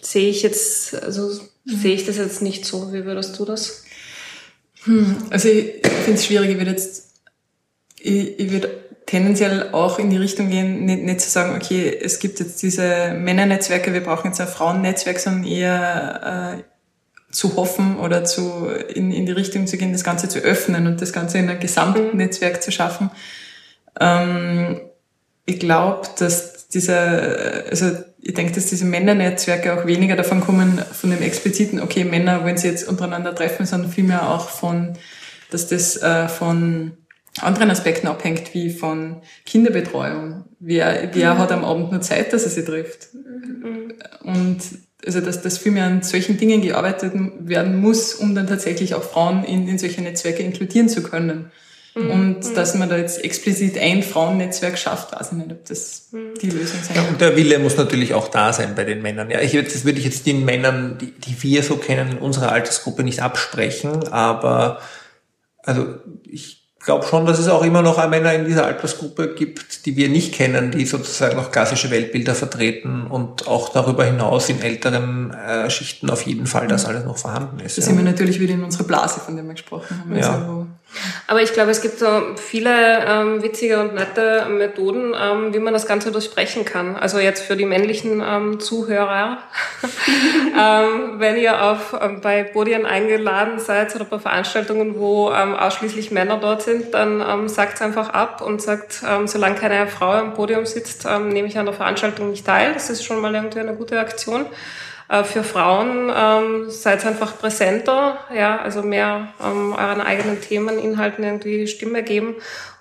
[0.00, 1.30] sehe ich jetzt, also
[1.66, 2.92] sehe ich das jetzt nicht so.
[2.92, 3.84] Wie würdest du das?
[4.84, 6.50] Hm, also ich finde es schwierig.
[6.50, 7.12] Ich würde jetzt,
[7.98, 8.70] ich, ich würde
[9.04, 13.12] tendenziell auch in die Richtung gehen, nicht, nicht zu sagen, okay, es gibt jetzt diese
[13.12, 16.62] Männernetzwerke, wir brauchen jetzt ein Frauennetzwerk, sondern eher äh,
[17.30, 21.02] zu hoffen oder zu, in, in die Richtung zu gehen, das Ganze zu öffnen und
[21.02, 23.10] das Ganze in ein Gesamtnetzwerk zu schaffen.
[24.00, 24.80] Ähm,
[25.44, 31.10] ich glaube, dass dieser, also ich denke, dass diese Männernetzwerke auch weniger davon kommen, von
[31.10, 34.94] dem expliziten, okay, Männer wollen sich jetzt untereinander treffen, sondern vielmehr auch von,
[35.50, 36.92] dass das äh, von
[37.40, 40.44] anderen Aspekten abhängt, wie von Kinderbetreuung.
[40.58, 41.38] Wer, wer mhm.
[41.38, 43.08] hat am Abend nur Zeit, dass er sie trifft?
[43.14, 43.94] Mhm.
[44.22, 44.58] Und
[45.08, 49.02] also dass, dass viel mehr an solchen Dingen gearbeitet werden muss, um dann tatsächlich auch
[49.02, 51.50] Frauen in, in solche Netzwerke inkludieren zu können.
[51.94, 52.10] Mhm.
[52.10, 52.54] Und mhm.
[52.54, 56.34] dass man da jetzt explizit ein Frauennetzwerk schafft, weiß ich nicht, ob das mhm.
[56.42, 57.04] die Lösung sein kann.
[57.04, 59.30] Ja, und der Wille muss natürlich auch da sein bei den Männern.
[59.30, 62.52] Ja, ich, das würde ich jetzt den Männern, die, die wir so kennen, in unserer
[62.52, 64.82] Altersgruppe nicht absprechen, aber
[65.62, 69.96] also ich glaube schon, dass es auch immer noch Männer in dieser Altersgruppe gibt, die
[69.96, 75.32] wir nicht kennen, die sozusagen noch klassische Weltbilder vertreten und auch darüber hinaus in älteren
[75.32, 77.76] äh, Schichten auf jeden Fall das alles noch vorhanden ist.
[77.76, 77.86] Da ja.
[77.88, 80.16] sind wir natürlich wieder in unserer Blase, von der wir gesprochen haben.
[80.16, 80.34] Ja.
[80.34, 80.66] Also
[81.26, 85.74] aber ich glaube, es gibt so viele ähm, witzige und nette Methoden, ähm, wie man
[85.74, 86.96] das Ganze durchbrechen kann.
[86.96, 89.38] Also jetzt für die männlichen ähm, Zuhörer,
[90.58, 96.10] ähm, wenn ihr auf, ähm, bei Bodien eingeladen seid oder bei Veranstaltungen, wo ähm, ausschließlich
[96.10, 101.06] Männer dort sind, dann sagt einfach ab und sagt, solange keine Frau am Podium sitzt,
[101.06, 102.72] nehme ich an der Veranstaltung nicht teil.
[102.72, 104.46] Das ist schon mal irgendwie eine gute Aktion.
[105.08, 111.66] Äh, für Frauen ähm, seid einfach präsenter, ja, also mehr ähm, euren eigenen Themeninhalten irgendwie
[111.66, 112.36] Stimme geben.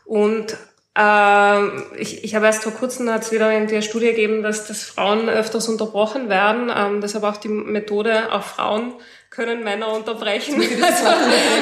[0.05, 0.57] Und
[0.97, 4.67] äh, ich, ich habe erst vor kurzem hat es wieder in der Studie gegeben, dass,
[4.67, 6.71] dass Frauen öfters unterbrochen werden.
[6.75, 8.93] Ähm, deshalb auch die Methode, auch Frauen
[9.30, 10.55] können Männer unterbrechen.
[10.82, 11.05] Also,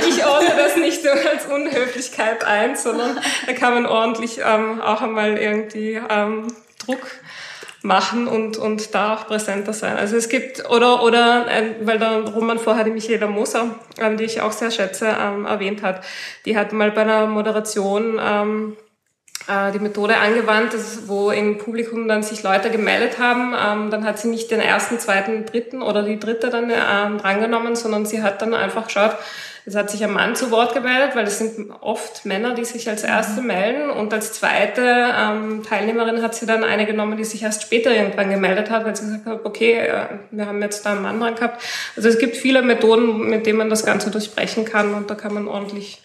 [0.07, 5.01] ich ordne das nicht nur als Unhöflichkeit ein, sondern da kann man ordentlich ähm, auch
[5.01, 6.47] einmal irgendwie ähm,
[6.79, 7.01] Druck
[7.85, 9.95] machen und, und da auch präsenter sein.
[9.95, 14.25] Also es gibt, oder, oder äh, weil da Roman vorher die Michaela Moser, ähm, die
[14.25, 16.03] ich auch sehr schätze, ähm, erwähnt hat,
[16.45, 18.77] die hat mal bei einer Moderation ähm,
[19.47, 23.53] äh, die Methode angewandt, dass, wo im Publikum dann sich Leute gemeldet haben.
[23.53, 27.75] Ähm, dann hat sie nicht den ersten, zweiten, dritten oder die dritte dann ähm, drangenommen,
[27.75, 29.17] sondern sie hat dann einfach geschaut,
[29.67, 32.87] es hat sich ein Mann zu Wort gemeldet, weil es sind oft Männer, die sich
[32.87, 33.47] als Erste mhm.
[33.47, 33.89] melden.
[33.89, 38.29] Und als zweite ähm, Teilnehmerin hat sie dann eine genommen, die sich erst später irgendwann
[38.29, 41.33] gemeldet hat, weil sie gesagt hat, okay, äh, wir haben jetzt da einen Mann dran
[41.33, 41.63] gehabt.
[41.95, 45.33] Also es gibt viele Methoden, mit denen man das Ganze durchbrechen kann und da kann
[45.33, 46.04] man ordentlich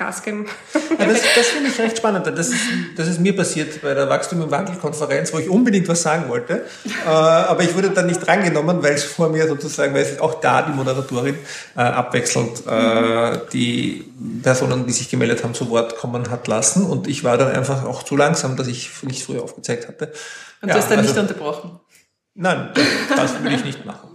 [0.00, 0.46] Gas geben.
[0.98, 2.26] Ja, das, das finde ich recht spannend.
[2.26, 2.56] Das ist,
[2.96, 6.64] das ist mir passiert bei der Wachstum im Wandel-Konferenz, wo ich unbedingt was sagen wollte.
[7.04, 10.40] Äh, aber ich wurde dann nicht drangenommen, weil es vor mir sozusagen, weil es auch
[10.40, 11.36] da die Moderatorin
[11.76, 14.10] äh, abwechselnd äh, die
[14.42, 16.86] Personen, die sich gemeldet haben, zu Wort kommen hat lassen.
[16.86, 20.12] Und ich war dann einfach auch zu langsam, dass ich nicht früher aufgezeigt hatte.
[20.62, 21.78] Und ja, du hast dann also, nicht unterbrochen.
[22.34, 22.70] Nein,
[23.16, 24.08] das würde ich nicht machen.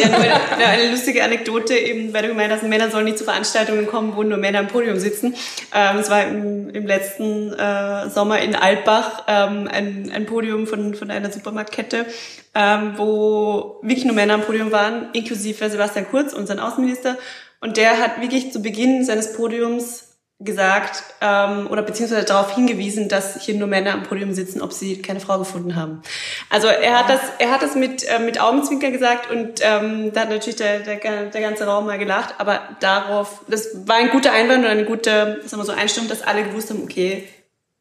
[0.00, 3.24] Ja, nur eine, eine, lustige Anekdote, eben, weil du gemeint hast, Männer sollen nicht zu
[3.24, 5.34] Veranstaltungen kommen, wo nur Männer am Podium sitzen.
[5.74, 10.94] Ähm, es war im, im letzten äh, Sommer in Altbach ähm, ein, ein Podium von,
[10.94, 12.06] von einer Supermarktkette,
[12.54, 17.18] ähm, wo wirklich nur Männer am Podium waren, inklusive Sebastian Kurz, unseren Außenminister.
[17.60, 20.11] Und der hat wirklich zu Beginn seines Podiums
[20.44, 25.00] gesagt ähm, oder beziehungsweise darauf hingewiesen, dass hier nur Männer am Podium sitzen, ob sie
[25.00, 26.02] keine Frau gefunden haben.
[26.50, 30.22] Also er hat das, er hat das mit äh, mit Augenzwinker gesagt und ähm, da
[30.22, 32.34] hat natürlich der, der, der ganze Raum mal gelacht.
[32.38, 36.22] Aber darauf, das war ein guter Einwand und eine gute, sagen wir so Einstellung, dass
[36.22, 37.28] alle gewusst haben, okay,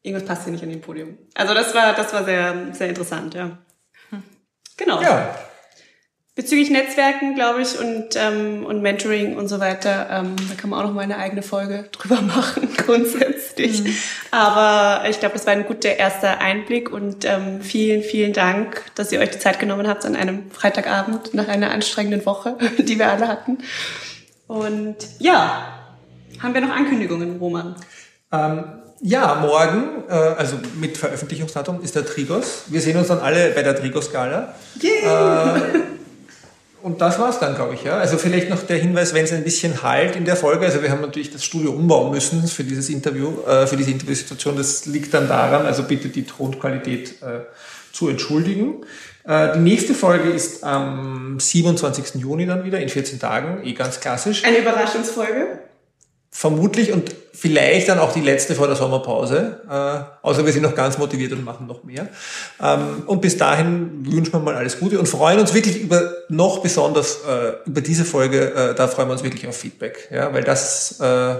[0.01, 1.17] irgendwas passt hier nicht an dem Podium.
[1.35, 3.57] Also das war das war sehr sehr interessant, ja.
[4.77, 5.01] Genau.
[5.01, 5.35] Ja,
[6.33, 10.79] Bezüglich Netzwerken, glaube ich, und, ähm, und Mentoring und so weiter, ähm, da kann man
[10.79, 13.83] auch noch mal eine eigene Folge drüber machen, grundsätzlich.
[13.83, 13.97] Mhm.
[14.31, 19.11] Aber ich glaube, das war ein guter erster Einblick und ähm, vielen, vielen Dank, dass
[19.11, 23.11] ihr euch die Zeit genommen habt an einem Freitagabend nach einer anstrengenden Woche, die wir
[23.11, 23.57] alle hatten.
[24.47, 25.81] Und ja,
[26.41, 27.75] haben wir noch Ankündigungen, Roman?
[28.31, 28.63] Ähm,
[29.01, 32.63] ja, morgen, äh, also mit Veröffentlichungsdatum, ist der Trigos.
[32.67, 34.55] Wir sehen uns dann alle bei der Trigos-Gala.
[34.79, 34.99] Yay!
[35.03, 35.79] Äh,
[36.83, 37.83] und das war's dann, glaube ich.
[37.83, 37.97] Ja.
[37.97, 40.65] Also vielleicht noch der Hinweis, wenn es ein bisschen halt in der Folge.
[40.65, 44.57] Also wir haben natürlich das Studio umbauen müssen für dieses Interview, äh, für diese Interviewsituation.
[44.57, 45.65] Das liegt dann daran.
[45.65, 47.41] Also bitte die Tonqualität äh,
[47.91, 48.85] zu entschuldigen.
[49.23, 52.21] Äh, die nächste Folge ist am 27.
[52.21, 54.43] Juni dann wieder, in 14 Tagen, eh ganz klassisch.
[54.43, 55.59] Eine Überraschungsfolge?
[56.33, 59.61] Vermutlich und vielleicht dann auch die letzte vor der Sommerpause.
[59.69, 62.07] Äh, außer wir sind noch ganz motiviert und machen noch mehr.
[62.61, 66.59] Ähm, und bis dahin wünschen wir mal alles Gute und freuen uns wirklich über noch
[66.59, 68.53] besonders äh, über diese Folge.
[68.53, 71.35] Äh, da freuen wir uns wirklich auf Feedback, ja, weil das äh,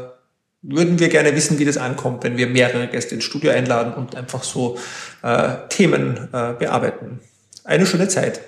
[0.62, 4.16] würden wir gerne wissen, wie das ankommt, wenn wir mehrere Gäste ins Studio einladen und
[4.16, 4.78] einfach so
[5.24, 7.20] äh, Themen äh, bearbeiten.
[7.64, 8.42] Eine schöne Zeit.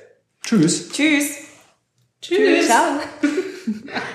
[0.44, 0.89] Tschüss.
[0.89, 1.36] Tschüss.
[2.22, 2.68] Tschüss.
[2.68, 3.00] Ciao.